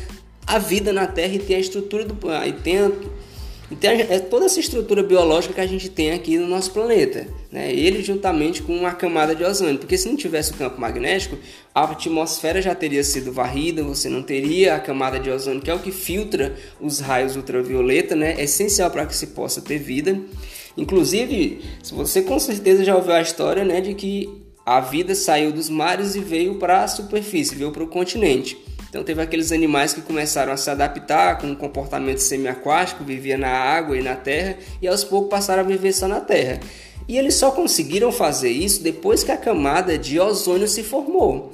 a 0.45 0.59
vida 0.59 0.91
na 0.91 1.07
Terra 1.07 1.35
e 1.35 1.39
tenha 1.39 1.59
a 1.59 1.61
estrutura 1.61 2.03
do 2.03 2.17
e 2.45 2.51
tenha 2.51 2.91
então 3.71 3.89
é 3.91 4.19
toda 4.19 4.45
essa 4.45 4.59
estrutura 4.59 5.01
biológica 5.01 5.53
que 5.53 5.61
a 5.61 5.67
gente 5.67 5.89
tem 5.89 6.11
aqui 6.11 6.37
no 6.37 6.47
nosso 6.47 6.71
planeta, 6.71 7.27
né? 7.51 7.73
Ele 7.73 8.03
juntamente 8.03 8.61
com 8.61 8.75
uma 8.75 8.91
camada 8.91 9.35
de 9.35 9.43
ozônio, 9.43 9.79
porque 9.79 9.97
se 9.97 10.07
não 10.07 10.15
tivesse 10.15 10.51
o 10.51 10.55
campo 10.55 10.79
magnético, 10.79 11.37
a 11.73 11.83
atmosfera 11.83 12.61
já 12.61 12.75
teria 12.75 13.03
sido 13.03 13.31
varrida, 13.31 13.83
você 13.83 14.09
não 14.09 14.21
teria 14.21 14.75
a 14.75 14.79
camada 14.79 15.19
de 15.19 15.29
ozônio, 15.29 15.61
que 15.61 15.71
é 15.71 15.73
o 15.73 15.79
que 15.79 15.91
filtra 15.91 16.55
os 16.79 16.99
raios 16.99 17.35
ultravioleta, 17.35 18.15
né? 18.15 18.35
É 18.37 18.43
essencial 18.43 18.91
para 18.91 19.05
que 19.05 19.15
se 19.15 19.27
possa 19.27 19.61
ter 19.61 19.79
vida. 19.79 20.19
Inclusive, 20.77 21.61
você 21.91 22.21
com 22.21 22.39
certeza 22.39 22.83
já 22.83 22.95
ouviu 22.95 23.13
a 23.13 23.21
história, 23.21 23.63
né, 23.63 23.79
de 23.79 23.93
que 23.93 24.43
a 24.65 24.79
vida 24.79 25.13
saiu 25.13 25.51
dos 25.51 25.69
mares 25.69 26.15
e 26.15 26.19
veio 26.19 26.55
para 26.55 26.83
a 26.83 26.87
superfície, 26.87 27.55
veio 27.55 27.71
para 27.71 27.83
o 27.83 27.87
continente. 27.87 28.57
Então 28.93 29.03
teve 29.03 29.23
aqueles 29.23 29.51
animais 29.51 29.91
que 29.91 30.01
começaram 30.01 30.53
a 30.53 30.55
se 30.55 30.69
adaptar 30.69 31.39
com 31.39 31.47
um 31.47 31.55
comportamento 31.55 32.19
semiaquático, 32.19 33.03
vivia 33.03 33.35
na 33.35 33.49
água 33.49 33.97
e 33.97 34.03
na 34.03 34.15
terra, 34.15 34.55
e 34.79 34.87
aos 34.87 35.03
poucos 35.03 35.31
passaram 35.31 35.63
a 35.63 35.65
viver 35.65 35.91
só 35.93 36.07
na 36.07 36.21
terra. 36.21 36.59
E 37.07 37.17
eles 37.17 37.33
só 37.33 37.49
conseguiram 37.49 38.11
fazer 38.11 38.51
isso 38.51 38.83
depois 38.83 39.23
que 39.23 39.31
a 39.31 39.37
camada 39.37 39.97
de 39.97 40.19
ozônio 40.19 40.67
se 40.67 40.83
formou. 40.83 41.53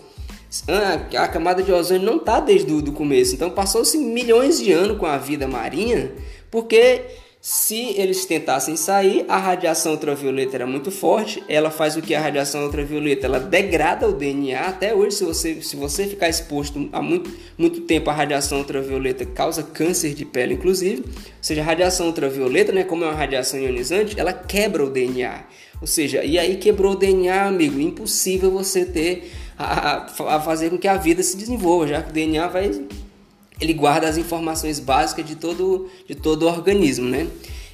Ah, 0.68 1.24
a 1.24 1.28
camada 1.30 1.64
de 1.64 1.72
ozônio 1.72 2.06
não 2.06 2.18
está 2.18 2.42
desde 2.42 2.74
o 2.74 2.92
começo, 2.92 3.36
então 3.36 3.50
passou-se 3.50 3.98
milhões 3.98 4.60
de 4.60 4.74
anos 4.74 4.98
com 4.98 5.06
a 5.06 5.18
vida 5.18 5.48
marinha, 5.48 6.12
porque 6.52 7.06
se 7.42 7.94
eles 7.98 8.26
tentassem 8.26 8.76
sair, 8.76 9.24
a 9.30 9.38
radiação 9.38 9.94
ultravioleta 9.94 10.58
era 10.58 10.68
muito 10.68 10.92
forte. 10.92 11.42
Ela 11.48 11.72
faz 11.72 11.96
o 11.96 12.02
que 12.02 12.14
a 12.14 12.20
radiação 12.20 12.66
ultravioleta? 12.66 13.28
Ela 13.28 13.40
degrada 13.40 14.10
o 14.10 14.12
DNA. 14.12 14.60
Até 14.60 14.94
hoje, 14.94 15.16
se 15.16 15.24
você, 15.24 15.62
se 15.62 15.78
você 15.78 16.06
ficar 16.06 16.28
exposto 16.28 16.90
há 16.92 17.02
muito, 17.02 17.32
muito 17.58 17.82
tempo 17.82 18.10
à 18.10 18.14
radiação 18.14 18.58
ultravioleta, 18.58 19.26
causa 19.26 19.64
câncer 19.64 20.14
de 20.14 20.26
pele, 20.26 20.56
inclusive. 20.56 21.02
Ou 21.06 21.14
seja, 21.42 21.62
a 21.62 21.64
radiação 21.64 22.08
ultravioleta, 22.08 22.74
né, 22.74 22.84
como 22.84 23.06
é 23.06 23.08
uma 23.08 23.16
radiação 23.16 23.58
ionizante, 23.58 24.20
ela 24.20 24.34
quebra 24.34 24.84
o 24.84 24.90
DNA. 24.90 25.46
Ou 25.80 25.88
seja, 25.88 26.26
e 26.26 26.38
aí 26.38 26.58
quebrou 26.58 26.92
o 26.92 26.98
DNA, 26.98 27.44
amigo. 27.44 27.80
Impossível 27.80 28.52
você 28.52 28.84
ter 28.84 29.32
a, 29.58 30.08
a 30.28 30.42
fazer 30.42 30.72
com 30.72 30.78
que 30.78 30.90
a 30.90 30.98
vida 30.98 31.24
se 31.24 31.38
desenvolva, 31.38 31.88
já 31.88 32.02
que 32.02 32.10
o 32.10 32.14
DNA 32.14 32.48
vai 32.50 32.70
ele 33.60 33.74
guarda 33.74 34.08
as 34.08 34.18
informações 34.18 34.80
básicas 34.80 35.26
de 35.26 35.36
todo, 35.36 35.90
de 36.08 36.16
todo 36.16 36.44
o 36.44 36.48
organismo, 36.48 37.08
né? 37.08 37.28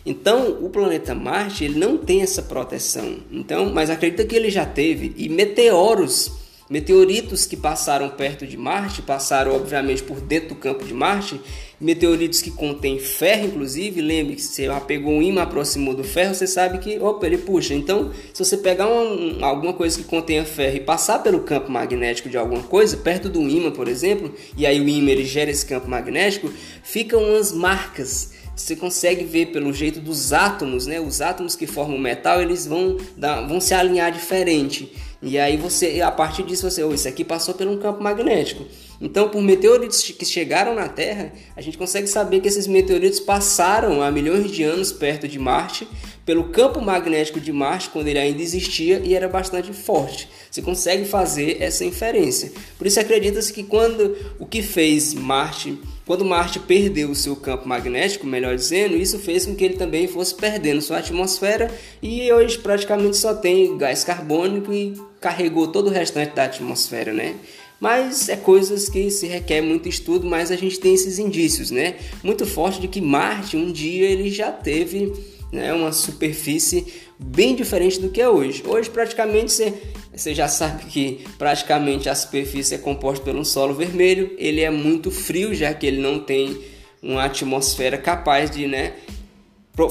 Então, 0.06 0.60
o 0.62 0.70
planeta 0.70 1.16
Marte 1.16 1.64
ele 1.64 1.80
não 1.80 1.98
tem 1.98 2.22
essa 2.22 2.44
proteção. 2.44 3.18
Então, 3.32 3.74
mas 3.74 3.90
acredita 3.90 4.24
que 4.24 4.36
ele 4.36 4.52
já 4.52 4.66
teve 4.66 5.14
e 5.18 5.28
meteoros 5.28 6.32
Meteoritos 6.68 7.46
que 7.46 7.56
passaram 7.56 8.10
perto 8.10 8.48
de 8.48 8.58
Marte, 8.58 9.04
passaram 9.04 9.56
obviamente 9.56 10.02
por 10.02 10.20
dentro 10.20 10.50
do 10.50 10.56
campo 10.56 10.84
de 10.84 10.96
Marte, 10.96 11.40
meteoritos 11.80 12.42
que 12.42 12.50
contêm 12.50 12.98
ferro, 12.98 13.46
inclusive. 13.46 14.02
Lembre 14.02 14.36
que 14.36 14.42
se 14.42 14.66
você 14.66 14.82
pegou 14.88 15.14
um 15.14 15.22
imã 15.22 15.44
aproximou 15.44 15.94
do 15.94 16.04
ferro, 16.04 16.34
você 16.34 16.48
sabe 16.48 16.80
que, 16.80 16.98
opa, 16.98 17.28
ele 17.28 17.38
puxa. 17.38 17.76
Então, 17.76 18.12
se 18.34 18.44
você 18.44 18.58
pegar 18.58 18.88
uma, 18.88 19.46
alguma 19.46 19.74
coisa 19.74 19.96
que 19.96 20.06
contenha 20.06 20.44
ferro 20.44 20.78
e 20.78 20.80
passar 20.80 21.20
pelo 21.20 21.42
campo 21.42 21.72
magnético 21.72 22.30
de 22.30 22.38
alguma 22.38 22.64
coisa, 22.64 22.98
perto 22.98 23.30
do 23.30 23.42
imã, 23.48 23.70
por 23.70 23.88
exemplo, 23.88 24.34
e 24.58 24.66
aí 24.66 24.80
o 24.80 24.90
imã 24.90 25.12
ele 25.12 25.24
gera 25.24 25.52
esse 25.52 25.68
campo 25.68 25.88
magnético, 25.88 26.52
ficam 26.82 27.22
umas 27.22 27.52
marcas 27.52 28.34
você 28.56 28.76
consegue 28.76 29.26
ver 29.26 29.48
pelo 29.48 29.74
jeito 29.74 30.00
dos 30.00 30.32
átomos, 30.32 30.88
né? 30.88 31.00
Os 31.00 31.20
átomos 31.20 31.58
que 31.58 31.68
formam 31.68 31.98
o 31.98 32.00
metal, 32.00 32.42
eles 32.42 32.66
vão, 32.66 32.96
dar, 33.18 33.42
vão 33.42 33.60
se 33.60 33.74
alinhar 33.74 34.12
diferente. 34.14 34.94
E 35.28 35.40
aí 35.40 35.58
você, 35.58 36.02
a 36.02 36.12
partir 36.12 36.44
disso, 36.44 36.70
você, 36.70 36.84
oh, 36.84 36.94
isso 36.94 37.08
aqui 37.08 37.24
passou 37.24 37.56
por 37.56 37.66
um 37.66 37.78
campo 37.78 38.02
magnético. 38.02 38.64
Então, 39.02 39.28
por 39.28 39.42
meteoritos 39.42 40.00
que 40.04 40.24
chegaram 40.24 40.76
na 40.76 40.88
Terra, 40.88 41.34
a 41.56 41.62
gente 41.62 41.80
consegue 41.80 42.06
saber 42.06 42.42
que 42.42 42.48
esses 42.48 42.68
meteoritos 42.68 43.20
passaram 43.20 44.04
há 44.04 44.12
milhões 44.12 44.52
de 44.52 44.62
anos 44.62 44.92
perto 44.92 45.28
de 45.28 45.40
Marte, 45.40 45.88
pelo 46.24 46.50
campo 46.50 46.80
magnético 46.80 47.40
de 47.40 47.52
Marte, 47.52 47.90
quando 47.90 48.08
ele 48.08 48.20
ainda 48.20 48.40
existia 48.40 49.02
e 49.04 49.16
era 49.16 49.28
bastante 49.28 49.74
forte. 49.74 50.30
Você 50.52 50.62
consegue 50.62 51.06
fazer 51.06 51.58
essa 51.60 51.84
inferência. 51.84 52.52
Por 52.78 52.86
isso 52.86 53.00
acredita-se 53.00 53.52
que 53.52 53.64
quando 53.64 54.16
o 54.38 54.46
que 54.46 54.62
fez 54.62 55.16
Marte 55.16 55.76
quando 56.06 56.24
Marte 56.24 56.60
perdeu 56.60 57.10
o 57.10 57.16
seu 57.16 57.36
campo 57.36 57.68
magnético, 57.68 58.28
melhor 58.28 58.56
dizendo, 58.56 58.96
isso 58.96 59.18
fez 59.18 59.46
com 59.46 59.56
que 59.56 59.64
ele 59.64 59.76
também 59.76 60.08
fosse 60.08 60.36
perdendo 60.36 60.82
sua 60.82 61.00
atmosfera 61.00 61.74
e 62.02 62.32
hoje 62.32 62.60
praticamente 62.60 63.18
só 63.18 63.34
tem 63.34 63.76
gás 63.78 64.04
carbônico 64.04 64.72
e 64.72 64.94
carregou 65.20 65.68
todo 65.68 65.88
o 65.88 65.92
restante 65.92 66.36
da 66.36 66.46
atmosfera, 66.46 67.12
né? 67.12 67.36
Mas 67.80 68.30
é 68.30 68.38
coisas 68.38 68.88
que 68.88 69.10
se 69.10 69.28
requer 69.28 69.62
muito 69.62 69.90
estudo, 69.90 70.28
mas 70.28 70.52
a 70.52 70.56
gente 70.56 70.80
tem 70.80 70.94
esses 70.94 71.20
indícios, 71.20 71.72
né? 71.72 71.96
Muito 72.24 72.46
forte 72.46 72.80
de 72.80 72.88
que 72.88 73.02
Marte 73.02 73.58
um 73.58 73.72
dia 73.72 74.08
ele 74.08 74.30
já 74.30 74.52
teve 74.52 75.12
né, 75.52 75.74
uma 75.74 75.92
superfície 75.92 76.86
bem 77.18 77.56
diferente 77.56 78.00
do 78.00 78.10
que 78.10 78.22
é 78.22 78.30
hoje. 78.30 78.64
Hoje 78.66 78.90
praticamente 78.90 79.52
você, 79.52 79.74
você 80.16 80.34
já 80.34 80.48
sabe 80.48 80.86
que 80.86 81.26
praticamente 81.38 82.08
a 82.08 82.16
superfície 82.16 82.76
é 82.76 82.78
composta 82.78 83.32
um 83.32 83.44
solo 83.44 83.74
vermelho. 83.74 84.34
Ele 84.38 84.62
é 84.62 84.70
muito 84.70 85.12
frio, 85.12 85.54
já 85.54 85.74
que 85.74 85.86
ele 85.86 86.02
não 86.02 86.20
tem 86.20 86.58
uma 87.04 87.26
atmosfera 87.26 87.98
capaz 87.98 88.50
de 88.50 88.66
né, 88.66 88.94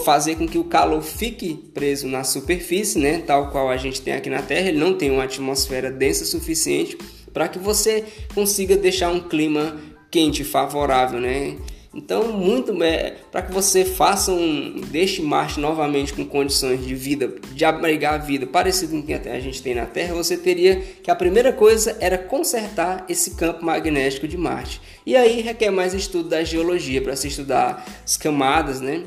fazer 0.05 0.37
com 0.37 0.49
que 0.49 0.59
o 0.59 0.65
calor 0.65 1.03
fique 1.03 1.55
preso 1.75 2.09
na 2.09 2.25
superfície, 2.25 2.99
né, 2.99 3.19
tal 3.19 3.51
qual 3.51 3.69
a 3.69 3.77
gente 3.77 4.01
tem 4.01 4.15
aqui 4.15 4.31
na 4.31 4.41
Terra. 4.41 4.69
Ele 4.69 4.79
não 4.79 4.95
tem 4.95 5.11
uma 5.11 5.25
atmosfera 5.25 5.91
densa 5.91 6.25
suficiente 6.25 6.97
para 7.33 7.47
que 7.49 7.59
você 7.59 8.05
consiga 8.35 8.77
deixar 8.77 9.11
um 9.11 9.21
clima 9.21 9.77
quente, 10.11 10.45
favorável, 10.45 11.21
né? 11.21 11.57
Então, 11.95 12.33
muito 12.33 12.83
é, 12.83 13.15
para 13.31 13.43
que 13.43 13.53
você 13.53 13.85
faça 13.85 14.33
um 14.33 14.81
deixe 14.89 15.23
Marte 15.23 15.61
novamente 15.61 16.13
com 16.13 16.25
condições 16.25 16.85
de 16.85 16.95
vida, 16.95 17.37
de 17.53 17.65
abrigar 17.65 18.15
a 18.15 18.19
vida 18.19 18.47
parecido 18.47 18.93
com 18.93 18.99
o 18.99 19.03
que 19.03 19.15
a 19.15 19.41
gente 19.41 19.63
tem 19.63 19.75
na 19.75 19.87
Terra, 19.87 20.15
você 20.15 20.37
teria 20.37 20.83
que 21.03 21.11
a 21.11 21.15
primeira 21.15 21.53
coisa 21.53 21.97
era 22.01 22.19
consertar 22.19 23.05
esse 23.09 23.37
campo 23.37 23.65
magnético 23.65 24.27
de 24.27 24.37
Marte. 24.37 24.81
E 25.07 25.17
aí 25.17 25.41
requer 25.41 25.71
mais 25.71 25.95
estudo 25.95 26.29
da 26.31 26.43
geologia 26.43 27.01
para 27.01 27.15
se 27.15 27.29
estudar 27.29 27.87
as 28.05 28.17
camadas, 28.17 28.81
né? 28.81 29.05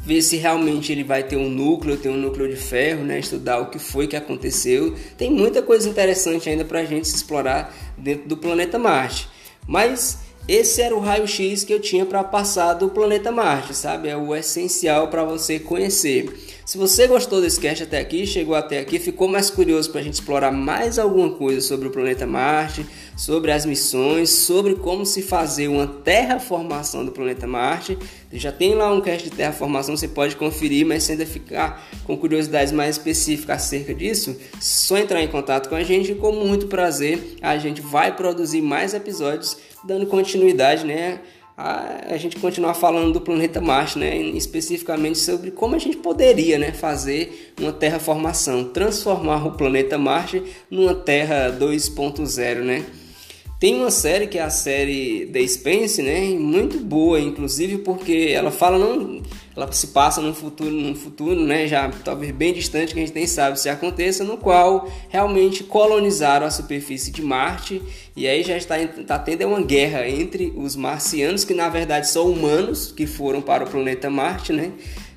ver 0.00 0.22
se 0.22 0.36
realmente 0.38 0.90
ele 0.90 1.04
vai 1.04 1.22
ter 1.22 1.36
um 1.36 1.50
núcleo, 1.50 1.98
ter 1.98 2.08
um 2.08 2.16
núcleo 2.16 2.48
de 2.48 2.56
ferro, 2.56 3.04
né? 3.04 3.18
estudar 3.18 3.58
o 3.58 3.66
que 3.66 3.78
foi 3.78 4.06
que 4.06 4.16
aconteceu. 4.16 4.94
Tem 5.18 5.30
muita 5.30 5.60
coisa 5.60 5.86
interessante 5.86 6.48
ainda 6.48 6.64
para 6.64 6.80
a 6.80 6.84
gente 6.84 7.04
explorar 7.04 7.76
dentro 7.98 8.26
do 8.26 8.36
planeta 8.36 8.78
Marte. 8.78 9.28
Mas 9.66 10.20
esse 10.48 10.80
era 10.80 10.96
o 10.96 10.98
raio-x 10.98 11.62
que 11.62 11.74
eu 11.74 11.78
tinha 11.78 12.06
para 12.06 12.24
passar 12.24 12.72
do 12.72 12.88
planeta 12.88 13.30
Marte, 13.30 13.74
sabe? 13.74 14.08
É 14.08 14.16
o 14.16 14.34
essencial 14.34 15.08
para 15.08 15.22
você 15.22 15.58
conhecer. 15.58 16.32
Se 16.64 16.78
você 16.78 17.06
gostou 17.06 17.40
desse 17.40 17.60
cast 17.60 17.84
até 17.84 17.98
aqui, 17.98 18.26
chegou 18.26 18.54
até 18.54 18.78
aqui, 18.78 18.98
ficou 18.98 19.28
mais 19.28 19.50
curioso 19.50 19.90
para 19.90 20.00
a 20.00 20.04
gente 20.04 20.14
explorar 20.14 20.50
mais 20.50 20.98
alguma 20.98 21.30
coisa 21.30 21.60
sobre 21.60 21.88
o 21.88 21.90
planeta 21.90 22.26
Marte, 22.26 22.86
sobre 23.16 23.52
as 23.52 23.66
missões, 23.66 24.30
sobre 24.30 24.74
como 24.76 25.04
se 25.04 25.20
fazer 25.22 25.68
uma 25.68 25.86
terraformação 25.86 27.04
do 27.04 27.12
planeta 27.12 27.46
Marte, 27.46 27.98
já 28.32 28.52
tem 28.52 28.74
lá 28.74 28.92
um 28.92 29.00
cast 29.00 29.28
de 29.28 29.34
terraformação, 29.34 29.96
você 29.96 30.08
pode 30.08 30.36
conferir, 30.36 30.86
mas 30.86 31.04
se 31.04 31.12
ainda 31.12 31.26
ficar 31.26 31.86
com 32.04 32.16
curiosidades 32.16 32.72
mais 32.72 32.96
específicas 32.96 33.64
acerca 33.64 33.94
disso, 33.94 34.36
só 34.60 34.96
entrar 34.98 35.22
em 35.22 35.28
contato 35.28 35.68
com 35.68 35.74
a 35.74 35.82
gente 35.82 36.12
e 36.12 36.14
com 36.14 36.32
muito 36.32 36.68
prazer 36.68 37.36
a 37.42 37.56
gente 37.58 37.80
vai 37.80 38.14
produzir 38.14 38.62
mais 38.62 38.94
episódios 38.94 39.56
dando 39.84 40.06
continuidade, 40.06 40.84
né? 40.84 41.20
A, 41.56 42.14
a 42.14 42.16
gente 42.16 42.36
continuar 42.36 42.74
falando 42.74 43.12
do 43.12 43.20
planeta 43.20 43.60
Marte, 43.60 43.98
né? 43.98 44.16
Especificamente 44.16 45.18
sobre 45.18 45.50
como 45.50 45.74
a 45.74 45.78
gente 45.78 45.96
poderia, 45.96 46.58
né, 46.58 46.72
fazer 46.72 47.52
uma 47.60 47.72
terraformação, 47.72 48.64
transformar 48.64 49.44
o 49.44 49.52
planeta 49.52 49.98
Marte 49.98 50.42
numa 50.70 50.94
Terra 50.94 51.50
2.0, 51.58 52.60
né? 52.60 52.84
Tem 53.58 53.74
uma 53.74 53.90
série 53.90 54.28
que 54.28 54.38
é 54.38 54.42
a 54.42 54.50
série 54.50 55.28
The 55.32 55.44
Spence, 55.48 56.00
né? 56.00 56.20
Muito 56.28 56.78
boa, 56.78 57.18
inclusive 57.18 57.78
porque 57.78 58.30
ela 58.32 58.52
fala 58.52 58.78
não, 58.78 59.20
ela 59.56 59.72
se 59.72 59.88
passa 59.88 60.20
num 60.20 60.32
futuro, 60.32 60.70
num 60.70 60.94
futuro, 60.94 61.40
né? 61.40 61.66
Já 61.66 61.90
talvez 62.04 62.30
bem 62.30 62.52
distante 62.52 62.94
que 62.94 63.00
a 63.00 63.04
gente 63.04 63.16
nem 63.16 63.26
sabe 63.26 63.58
se 63.58 63.68
aconteça, 63.68 64.22
no 64.22 64.36
qual 64.36 64.88
realmente 65.08 65.64
colonizaram 65.64 66.46
a 66.46 66.52
superfície 66.52 67.10
de 67.10 67.20
Marte 67.20 67.82
e 68.14 68.28
aí 68.28 68.44
já 68.44 68.56
está, 68.56 68.80
está 68.80 69.18
tendo 69.18 69.48
uma 69.48 69.60
guerra 69.60 70.08
entre 70.08 70.52
os 70.56 70.76
marcianos 70.76 71.44
que 71.44 71.52
na 71.52 71.68
verdade 71.68 72.08
são 72.08 72.30
humanos 72.30 72.92
que 72.92 73.08
foram 73.08 73.42
para 73.42 73.64
o 73.64 73.68
planeta 73.68 74.08
Marte, 74.08 74.52
né? 74.52 74.70